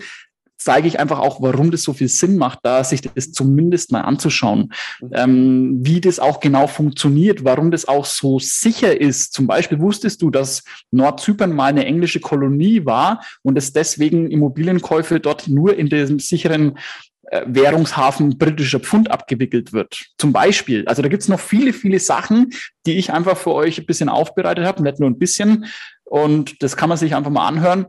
zeige 0.56 0.86
ich 0.86 1.00
einfach 1.00 1.18
auch, 1.18 1.42
warum 1.42 1.70
das 1.70 1.82
so 1.82 1.92
viel 1.92 2.08
Sinn 2.08 2.38
macht, 2.38 2.60
da 2.62 2.82
sich 2.84 3.00
das 3.00 3.32
zumindest 3.32 3.90
mal 3.92 4.02
anzuschauen, 4.02 4.72
ähm, 5.12 5.78
wie 5.82 6.00
das 6.00 6.18
auch 6.18 6.40
genau 6.40 6.66
funktioniert, 6.68 7.44
warum 7.44 7.70
das 7.72 7.88
auch 7.88 8.04
so 8.04 8.38
sicher 8.38 9.00
ist. 9.00 9.32
Zum 9.32 9.46
Beispiel 9.46 9.80
wusstest 9.80 10.22
du, 10.22 10.30
dass 10.30 10.62
Nordzypern 10.92 11.52
mal 11.52 11.66
eine 11.66 11.84
englische 11.84 12.20
Kolonie 12.20 12.86
war 12.86 13.20
und 13.42 13.58
es 13.58 13.72
deswegen 13.72 14.30
Immobilienkäufe 14.30 15.20
dort 15.20 15.48
nur 15.48 15.76
in 15.76 15.88
dem 15.88 16.20
sicheren 16.20 16.78
Währungshafen 17.46 18.38
britischer 18.38 18.80
Pfund 18.80 19.10
abgewickelt 19.10 19.72
wird. 19.72 20.06
Zum 20.18 20.32
Beispiel. 20.32 20.86
Also 20.86 21.02
da 21.02 21.08
gibt's 21.08 21.28
noch 21.28 21.40
viele, 21.40 21.72
viele 21.72 21.98
Sachen, 21.98 22.50
die 22.86 22.98
ich 22.98 23.12
einfach 23.12 23.36
für 23.36 23.52
euch 23.52 23.78
ein 23.78 23.86
bisschen 23.86 24.08
aufbereitet 24.08 24.64
habe, 24.64 24.82
nicht 24.82 25.00
nur 25.00 25.10
ein 25.10 25.18
bisschen. 25.18 25.66
Und 26.04 26.62
das 26.62 26.76
kann 26.76 26.88
man 26.88 26.98
sich 26.98 27.14
einfach 27.14 27.30
mal 27.30 27.46
anhören. 27.46 27.86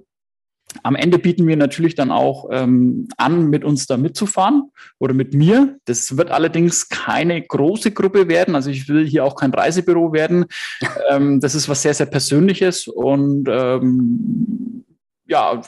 Am 0.83 0.95
Ende 0.95 1.17
bieten 1.17 1.47
wir 1.47 1.55
natürlich 1.55 1.95
dann 1.95 2.11
auch 2.11 2.49
ähm, 2.51 3.07
an, 3.17 3.49
mit 3.49 3.63
uns 3.63 3.87
da 3.87 3.95
mitzufahren 3.95 4.71
oder 4.99 5.13
mit 5.13 5.33
mir. 5.33 5.77
Das 5.85 6.17
wird 6.17 6.29
allerdings 6.29 6.89
keine 6.89 7.41
große 7.41 7.91
Gruppe 7.91 8.27
werden. 8.27 8.53
Also 8.53 8.69
ich 8.69 8.89
will 8.89 9.07
hier 9.07 9.23
auch 9.23 9.35
kein 9.35 9.53
Reisebüro 9.53 10.11
werden. 10.11 10.45
ähm, 11.09 11.39
das 11.39 11.55
ist 11.55 11.69
was 11.69 11.81
sehr, 11.81 11.93
sehr 11.93 12.07
Persönliches 12.07 12.87
und 12.87 13.47
ähm, 13.49 14.83
ja, 15.25 15.61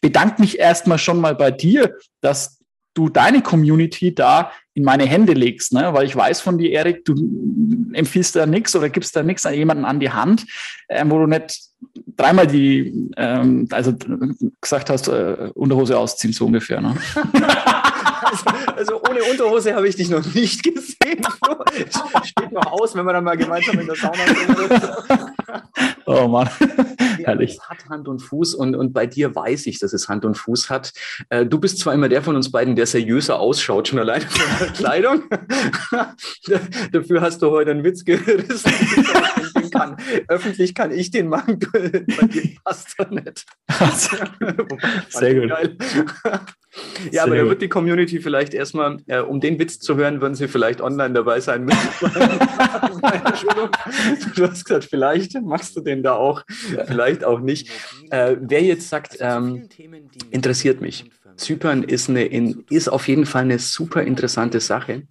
bedanke 0.00 0.40
mich 0.40 0.58
erstmal 0.58 0.98
schon 0.98 1.20
mal 1.20 1.34
bei 1.34 1.50
dir, 1.50 1.96
dass 2.20 2.55
du 2.96 3.08
deine 3.08 3.42
Community 3.42 4.14
da 4.14 4.50
in 4.74 4.84
meine 4.84 5.04
Hände 5.04 5.32
legst, 5.32 5.72
ne? 5.72 5.92
weil 5.92 6.06
ich 6.06 6.16
weiß 6.16 6.40
von 6.40 6.58
dir, 6.58 6.70
Erik, 6.70 7.04
du 7.04 7.14
empfiehlst 7.92 8.36
da 8.36 8.46
nichts 8.46 8.74
oder 8.74 8.88
gibst 8.88 9.14
da 9.16 9.22
nichts 9.22 9.46
an 9.46 9.54
jemanden 9.54 9.84
an 9.84 10.00
die 10.00 10.10
Hand, 10.10 10.46
äh, 10.88 11.04
wo 11.06 11.18
du 11.18 11.26
nicht 11.26 11.60
dreimal 12.16 12.46
die, 12.46 13.10
ähm, 13.16 13.68
also 13.70 13.94
gesagt 14.60 14.90
hast, 14.90 15.08
äh, 15.08 15.50
Unterhose 15.54 15.98
ausziehen, 15.98 16.32
so 16.32 16.46
ungefähr. 16.46 16.80
Ne? 16.80 16.96
Also, 18.28 18.44
also, 18.74 19.02
ohne 19.08 19.22
Unterhose 19.22 19.72
habe 19.74 19.86
ich 19.86 19.94
dich 19.94 20.10
noch 20.10 20.24
nicht 20.34 20.62
gesehen. 20.64 20.96
Steht 22.24 22.50
noch 22.50 22.72
aus, 22.72 22.96
wenn 22.96 23.04
wir 23.04 23.12
dann 23.12 23.22
mal 23.22 23.36
gemeinsam 23.36 23.78
in 23.78 23.86
der 23.86 23.94
Sauna 23.94 24.26
sind. 24.26 25.95
Oh 26.06 26.28
Mann. 26.28 26.48
Herrlich. 27.24 27.54
Es 27.54 27.68
hat 27.68 27.88
Hand 27.88 28.06
und 28.06 28.20
Fuß 28.20 28.54
und, 28.54 28.76
und 28.76 28.92
bei 28.92 29.06
dir 29.06 29.34
weiß 29.34 29.66
ich, 29.66 29.80
dass 29.80 29.92
es 29.92 30.08
Hand 30.08 30.24
und 30.24 30.36
Fuß 30.36 30.70
hat. 30.70 30.92
Äh, 31.30 31.44
du 31.44 31.58
bist 31.58 31.78
zwar 31.78 31.94
immer 31.94 32.08
der 32.08 32.22
von 32.22 32.36
uns 32.36 32.52
beiden, 32.52 32.76
der 32.76 32.86
seriöser 32.86 33.40
ausschaut, 33.40 33.88
schon 33.88 33.98
alleine 33.98 34.24
von 34.24 34.58
der 34.60 34.68
Kleidung. 34.72 35.24
Dafür 36.92 37.20
hast 37.20 37.42
du 37.42 37.50
heute 37.50 37.72
einen 37.72 37.82
Witz 37.82 38.04
gerissen. 38.04 38.72
Kann. 39.78 39.96
Öffentlich 40.28 40.74
kann 40.74 40.92
ich 40.92 41.10
den 41.10 41.28
machen, 41.28 41.58
bei 41.72 42.26
dir 42.26 42.56
passt 42.64 42.94
er 42.98 43.10
nicht. 43.10 43.44
Sehr 45.08 45.34
gut. 45.34 45.50
Geil. 45.50 45.76
Ja, 47.06 47.10
Sehr 47.10 47.22
aber 47.22 47.36
da 47.36 47.46
wird 47.46 47.62
die 47.62 47.68
Community 47.68 48.20
vielleicht 48.20 48.54
erstmal, 48.54 48.98
äh, 49.06 49.20
um 49.20 49.40
den 49.40 49.58
Witz 49.58 49.78
zu 49.78 49.96
hören, 49.96 50.20
würden 50.20 50.34
sie 50.34 50.48
vielleicht 50.48 50.80
online 50.80 51.14
dabei 51.14 51.40
sein 51.40 51.64
müssen. 51.64 51.88
du 54.36 54.48
hast 54.48 54.64
gesagt, 54.64 54.84
vielleicht 54.84 55.40
machst 55.42 55.76
du 55.76 55.80
den 55.80 56.02
da 56.02 56.14
auch, 56.14 56.42
vielleicht 56.86 57.24
auch 57.24 57.40
nicht. 57.40 57.70
Äh, 58.10 58.36
wer 58.40 58.62
jetzt 58.62 58.88
sagt, 58.88 59.16
ähm, 59.20 59.68
interessiert 60.30 60.80
mich. 60.80 61.10
Zypern 61.36 61.82
ist, 61.82 62.08
eine, 62.08 62.24
ist 62.70 62.88
auf 62.88 63.08
jeden 63.08 63.26
Fall 63.26 63.42
eine 63.42 63.58
super 63.58 64.02
interessante 64.02 64.60
Sache. 64.60 65.02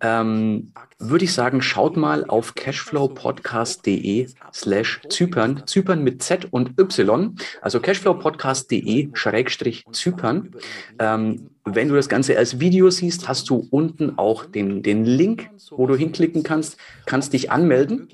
Ähm, 0.00 0.72
Würde 0.98 1.24
ich 1.26 1.34
sagen, 1.34 1.60
schaut 1.60 1.96
mal 1.96 2.24
auf 2.24 2.54
cashflowpodcast.de 2.54 4.28
slash 4.52 5.02
Zypern, 5.10 5.62
Zypern 5.66 6.02
mit 6.02 6.22
Z 6.22 6.48
und 6.50 6.80
Y, 6.80 7.36
also 7.60 7.80
cashflowpodcast.de 7.80 9.10
schrägstrich 9.12 9.84
Zypern. 9.92 10.52
Ähm, 10.98 11.50
wenn 11.66 11.88
du 11.88 11.96
das 11.96 12.08
Ganze 12.08 12.38
als 12.38 12.60
Video 12.60 12.88
siehst, 12.90 13.28
hast 13.28 13.50
du 13.50 13.66
unten 13.70 14.16
auch 14.18 14.46
den, 14.46 14.82
den 14.82 15.04
Link, 15.04 15.50
wo 15.70 15.86
du 15.86 15.96
hinklicken 15.96 16.42
kannst, 16.42 16.78
kannst 17.04 17.32
dich 17.32 17.50
anmelden 17.50 18.08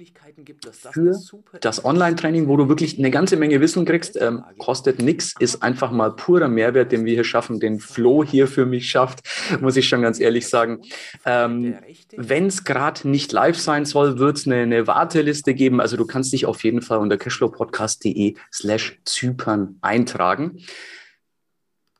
für 0.92 1.18
das 1.60 1.84
Online-Training, 1.84 2.48
wo 2.48 2.56
du 2.56 2.68
wirklich 2.68 2.98
eine 2.98 3.10
ganze 3.10 3.36
Menge 3.36 3.60
Wissen 3.60 3.84
kriegst. 3.84 4.20
Ähm, 4.20 4.42
kostet 4.58 5.00
nichts, 5.00 5.34
ist 5.38 5.62
einfach 5.62 5.90
mal 5.90 6.10
purer 6.12 6.48
Mehrwert, 6.48 6.92
den 6.92 7.04
wir 7.04 7.14
hier 7.14 7.24
schaffen, 7.24 7.60
den 7.60 7.78
Flo 7.78 8.24
hier 8.24 8.46
für 8.46 8.66
mich 8.66 8.90
schafft, 8.90 9.20
muss 9.60 9.76
ich 9.76 9.88
schon 9.88 10.02
ganz 10.02 10.20
ehrlich 10.20 10.48
sagen. 10.48 10.80
Ähm, 11.24 11.76
Wenn 12.16 12.46
es 12.46 12.64
gerade 12.72 13.06
nicht 13.08 13.32
live 13.32 13.58
sein 13.58 13.84
soll, 13.84 14.18
wird 14.18 14.38
es 14.38 14.46
eine, 14.46 14.62
eine, 14.62 14.86
Warteliste 14.86 15.54
geben. 15.54 15.80
Also 15.80 15.96
du 15.96 16.06
kannst 16.06 16.32
dich 16.32 16.46
auf 16.46 16.64
jeden 16.64 16.80
Fall 16.80 16.98
unter 16.98 17.18
cashflowpodcast.de 17.18 18.34
slash 18.52 18.98
Zypern 19.04 19.76
eintragen. 19.82 20.58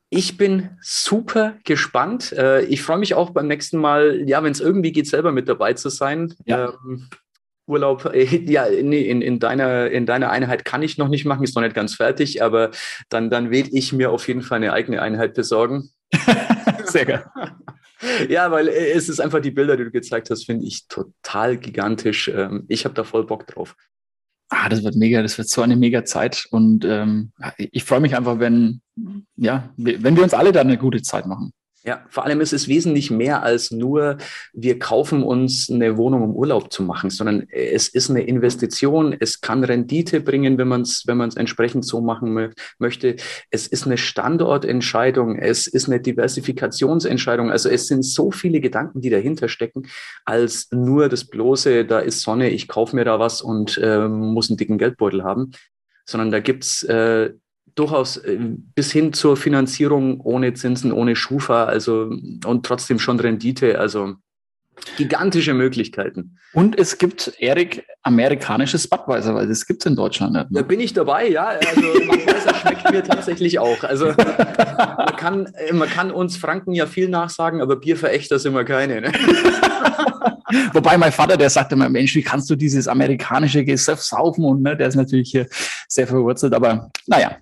Ich 0.09 0.37
bin 0.37 0.77
super 0.81 1.55
gespannt. 1.63 2.33
Äh, 2.33 2.65
ich 2.65 2.81
freue 2.81 2.97
mich 2.97 3.13
auch 3.13 3.31
beim 3.31 3.47
nächsten 3.47 3.77
Mal, 3.77 4.23
ja, 4.27 4.43
wenn 4.43 4.51
es 4.51 4.61
irgendwie 4.61 4.91
geht, 4.91 5.07
selber 5.07 5.31
mit 5.31 5.47
dabei 5.47 5.73
zu 5.73 5.89
sein. 5.89 6.33
Ja. 6.45 6.73
Ähm, 6.85 7.07
Urlaub, 7.65 8.05
äh, 8.13 8.23
ja, 8.23 8.65
nee, 8.69 9.01
in, 9.01 9.21
in, 9.21 9.39
deiner, 9.39 9.89
in 9.91 10.05
deiner 10.05 10.31
Einheit 10.31 10.65
kann 10.65 10.81
ich 10.81 10.97
noch 10.97 11.07
nicht 11.07 11.25
machen, 11.25 11.43
ist 11.43 11.55
noch 11.55 11.63
nicht 11.63 11.75
ganz 11.75 11.95
fertig, 11.95 12.43
aber 12.43 12.71
dann, 13.09 13.29
dann 13.29 13.51
will 13.51 13.69
ich 13.71 13.93
mir 13.93 14.11
auf 14.11 14.27
jeden 14.27 14.41
Fall 14.41 14.57
eine 14.57 14.73
eigene 14.73 15.01
Einheit 15.01 15.33
besorgen. 15.35 15.89
Sehr 16.85 17.05
geil. 17.05 17.25
Ja, 18.29 18.51
weil 18.51 18.67
äh, 18.67 18.91
es 18.91 19.09
ist 19.09 19.19
einfach 19.19 19.39
die 19.39 19.51
Bilder, 19.51 19.77
die 19.77 19.85
du 19.85 19.91
gezeigt 19.91 20.29
hast, 20.29 20.45
finde 20.45 20.65
ich 20.65 20.87
total 20.87 21.57
gigantisch. 21.57 22.27
Ähm, 22.27 22.65
ich 22.67 22.85
habe 22.85 22.95
da 22.95 23.03
voll 23.03 23.25
Bock 23.25 23.47
drauf. 23.47 23.75
Ah, 24.49 24.69
das 24.69 24.83
wird 24.83 24.95
mega, 24.95 25.21
das 25.21 25.37
wird 25.37 25.49
so 25.49 25.61
eine 25.61 25.75
mega 25.75 26.05
Zeit 26.05 26.45
und 26.51 26.85
ähm, 26.85 27.31
ich 27.57 27.83
freue 27.83 28.01
mich 28.01 28.15
einfach, 28.15 28.37
wenn, 28.37 28.81
ja, 29.35 29.73
wenn 29.77 30.15
wir 30.15 30.21
uns 30.21 30.35
alle 30.35 30.51
da 30.51 30.61
eine 30.61 30.77
gute 30.77 31.01
Zeit 31.01 31.25
machen. 31.25 31.53
Ja, 31.85 32.05
vor 32.07 32.23
allem 32.23 32.39
ist 32.39 32.53
es 32.53 32.69
wesentlich 32.69 33.11
mehr 33.11 33.43
als 33.43 33.69
nur, 33.69 34.17
wir 34.53 34.79
kaufen 34.79 35.21
uns 35.21 35.69
eine 35.69 35.97
Wohnung, 35.97 36.21
um 36.21 36.33
Urlaub 36.33 36.71
zu 36.71 36.81
machen, 36.81 37.09
sondern 37.09 37.45
es 37.49 37.89
ist 37.89 38.09
eine 38.09 38.21
Investition, 38.21 39.13
es 39.19 39.41
kann 39.41 39.65
Rendite 39.65 40.21
bringen, 40.21 40.57
wenn 40.57 40.69
man 40.69 40.83
es 40.83 41.03
wenn 41.07 41.17
man 41.17 41.27
es 41.27 41.35
entsprechend 41.35 41.85
so 41.85 41.99
machen 41.99 42.53
möchte. 42.79 43.17
Es 43.51 43.67
ist 43.67 43.85
eine 43.85 43.97
Standortentscheidung, 43.97 45.35
es 45.35 45.67
ist 45.67 45.89
eine 45.89 45.99
Diversifikationsentscheidung. 45.99 47.51
Also 47.51 47.67
es 47.67 47.87
sind 47.87 48.03
so 48.03 48.31
viele 48.31 48.61
Gedanken, 48.61 49.01
die 49.01 49.09
dahinter 49.09 49.49
stecken, 49.49 49.87
als 50.23 50.69
nur 50.71 51.09
das 51.09 51.25
bloße, 51.25 51.83
da 51.83 51.99
ist 51.99 52.21
Sonne, 52.21 52.49
ich 52.49 52.69
kaufe 52.69 52.95
mir 52.95 53.03
da 53.03 53.19
was 53.19 53.41
und 53.41 53.77
äh, 53.77 54.07
muss 54.07 54.49
einen 54.49 54.57
dicken 54.57 54.77
Geldbeutel 54.77 55.25
haben 55.25 55.51
sondern 56.05 56.31
da 56.31 56.39
gibt's 56.39 56.83
äh, 56.83 57.31
durchaus 57.75 58.17
äh, 58.17 58.37
bis 58.75 58.91
hin 58.91 59.13
zur 59.13 59.37
Finanzierung 59.37 60.19
ohne 60.21 60.53
Zinsen, 60.53 60.91
ohne 60.91 61.15
Schufa, 61.15 61.65
also 61.65 62.11
und 62.45 62.65
trotzdem 62.65 62.99
schon 62.99 63.19
Rendite, 63.19 63.79
also 63.79 64.15
gigantische 64.97 65.53
Möglichkeiten. 65.53 66.37
Und 66.53 66.77
es 66.77 66.97
gibt, 66.97 67.33
Erik, 67.39 67.85
amerikanisches 68.03 68.87
Budweiser, 68.87 69.33
weil 69.33 69.47
das 69.47 69.65
gibt 69.65 69.81
es 69.81 69.85
in 69.85 69.95
Deutschland 69.95 70.33
nicht. 70.33 70.51
Ne? 70.51 70.61
Da 70.61 70.67
bin 70.67 70.79
ich 70.79 70.93
dabei, 70.93 71.29
ja. 71.29 71.45
Also 71.47 71.81
Budweiser 71.81 72.53
schmeckt 72.55 72.91
mir 72.91 73.03
tatsächlich 73.03 73.59
auch. 73.59 73.83
Also 73.83 74.07
man 74.07 75.15
kann, 75.15 75.45
äh, 75.55 75.73
man 75.73 75.89
kann 75.89 76.11
uns 76.11 76.37
Franken 76.37 76.73
ja 76.73 76.85
viel 76.85 77.09
nachsagen, 77.09 77.61
aber 77.61 77.75
Bierverächter 77.77 78.39
sind 78.39 78.53
wir 78.53 78.65
keine. 78.65 79.01
Ne? 79.01 79.11
Wobei 80.73 80.97
mein 80.97 81.11
Vater, 81.11 81.37
der 81.37 81.49
sagte 81.49 81.75
immer, 81.75 81.89
Mensch, 81.89 82.13
wie 82.15 82.21
kannst 82.21 82.49
du 82.49 82.55
dieses 82.55 82.87
amerikanische 82.87 83.65
Gesöff 83.65 84.01
saufen? 84.01 84.45
Und 84.45 84.61
ne, 84.61 84.77
der 84.77 84.87
ist 84.87 84.95
natürlich 84.95 85.31
hier 85.31 85.47
sehr 85.87 86.05
verwurzelt, 86.07 86.53
aber 86.53 86.91
naja, 87.07 87.37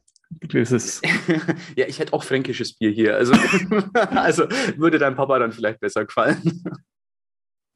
ist 0.54 1.02
ja, 1.76 1.88
ich 1.88 2.00
hätte 2.00 2.14
auch 2.14 2.24
fränkisches 2.24 2.74
Bier 2.74 2.92
hier. 2.92 3.16
Also, 3.16 3.34
also 3.94 4.48
würde 4.78 5.00
deinem 5.00 5.16
Papa 5.16 5.40
dann 5.40 5.52
vielleicht 5.52 5.80
besser 5.80 6.06
gefallen. 6.06 6.64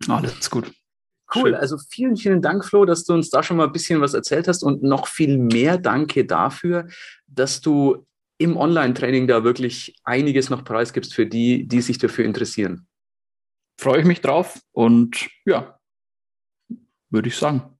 Alles 0.08 0.50
gut. 0.50 0.72
Cool, 1.34 1.50
Schön. 1.50 1.56
also 1.56 1.78
vielen, 1.90 2.18
vielen 2.18 2.42
Dank, 2.42 2.64
Flo, 2.64 2.86
dass 2.86 3.04
du 3.04 3.14
uns 3.14 3.30
da 3.30 3.42
schon 3.42 3.58
mal 3.58 3.66
ein 3.66 3.72
bisschen 3.72 4.00
was 4.00 4.14
erzählt 4.14 4.48
hast 4.48 4.64
und 4.64 4.84
noch 4.84 5.08
viel 5.08 5.38
mehr 5.38 5.78
danke 5.78 6.26
dafür, 6.26 6.88
dass 7.28 7.62
du 7.62 8.06
im 8.38 8.58
Online-Training 8.58 9.28
da 9.28 9.44
wirklich 9.44 9.96
einiges 10.04 10.50
noch 10.50 10.64
preisgibst 10.64 11.14
für 11.14 11.26
die, 11.26 11.68
die 11.68 11.82
sich 11.82 11.98
dafür 11.98 12.26
interessieren. 12.26 12.88
Freue 13.80 14.02
ich 14.02 14.06
mich 14.06 14.22
drauf 14.22 14.60
und 14.72 15.28
ja, 15.46 15.80
würde 17.10 17.30
ich 17.30 17.38
sagen. 17.38 17.78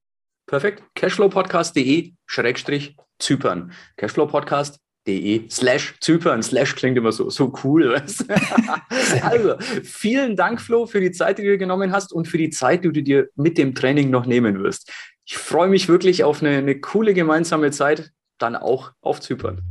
Perfekt. 0.48 0.84
Cashflowpodcast.de 0.96 2.14
Schrägstrich 2.26 2.96
Zypern. 3.20 3.72
Cashflowpodcast.de 3.98 5.50
slash 5.50 5.96
Zypern. 6.00 6.44
Slash 6.44 6.76
klingt 6.76 6.98
immer 6.98 7.12
so, 7.12 7.30
so 7.30 7.54
cool. 7.64 7.96
also, 9.22 9.56
vielen 9.84 10.36
Dank, 10.36 10.62
Flo, 10.62 10.86
für 10.86 11.02
die 11.02 11.12
Zeit, 11.12 11.38
die 11.38 11.44
du 11.44 11.50
dir 11.50 11.58
genommen 11.58 11.92
hast 11.92 12.14
und 12.14 12.28
für 12.28 12.38
die 12.38 12.50
Zeit, 12.50 12.84
die 12.84 12.92
du 12.92 13.04
dir 13.04 13.28
mit 13.36 13.58
dem 13.58 13.76
Training 13.76 14.10
noch 14.10 14.26
nehmen 14.26 14.62
wirst. 14.64 14.92
Ich 15.26 15.38
freue 15.38 15.70
mich 15.70 15.88
wirklich 15.88 16.24
auf 16.24 16.42
eine, 16.42 16.58
eine 16.58 16.80
coole 16.80 17.14
gemeinsame 17.14 17.72
Zeit, 17.72 18.12
dann 18.38 18.56
auch 18.56 18.92
auf 19.02 19.22
Zypern. 19.22 19.62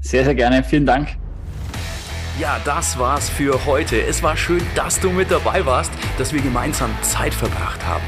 Sehr, 0.00 0.24
sehr 0.24 0.34
gerne. 0.34 0.64
Vielen 0.64 0.86
Dank. 0.86 1.16
Ja, 2.38 2.58
das 2.64 2.98
war's 2.98 3.28
für 3.28 3.66
heute. 3.66 4.00
Es 4.00 4.22
war 4.22 4.34
schön, 4.34 4.62
dass 4.74 4.98
du 4.98 5.10
mit 5.10 5.30
dabei 5.30 5.66
warst, 5.66 5.92
dass 6.16 6.32
wir 6.32 6.40
gemeinsam 6.40 6.90
Zeit 7.02 7.34
verbracht 7.34 7.84
haben. 7.86 8.04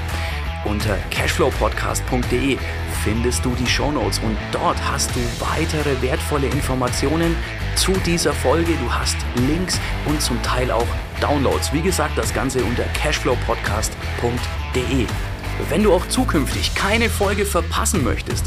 Unter 0.64 0.96
cashflowpodcast.de 1.10 2.56
findest 3.04 3.44
du 3.44 3.54
die 3.54 3.66
Shownotes 3.66 4.20
und 4.20 4.38
dort 4.52 4.78
hast 4.90 5.14
du 5.16 5.20
weitere 5.40 6.00
wertvolle 6.02 6.46
Informationen 6.46 7.36
zu 7.74 7.92
dieser 8.06 8.32
Folge. 8.32 8.72
Du 8.80 8.92
hast 8.92 9.16
Links 9.48 9.80
und 10.06 10.22
zum 10.22 10.40
Teil 10.42 10.70
auch 10.70 10.86
Downloads. 11.20 11.72
Wie 11.72 11.82
gesagt, 11.82 12.16
das 12.16 12.32
Ganze 12.32 12.62
unter 12.64 12.84
cashflowpodcast.de. 12.94 15.06
Wenn 15.68 15.82
du 15.82 15.92
auch 15.92 16.06
zukünftig 16.08 16.74
keine 16.74 17.10
Folge 17.10 17.44
verpassen 17.44 18.02
möchtest, 18.04 18.46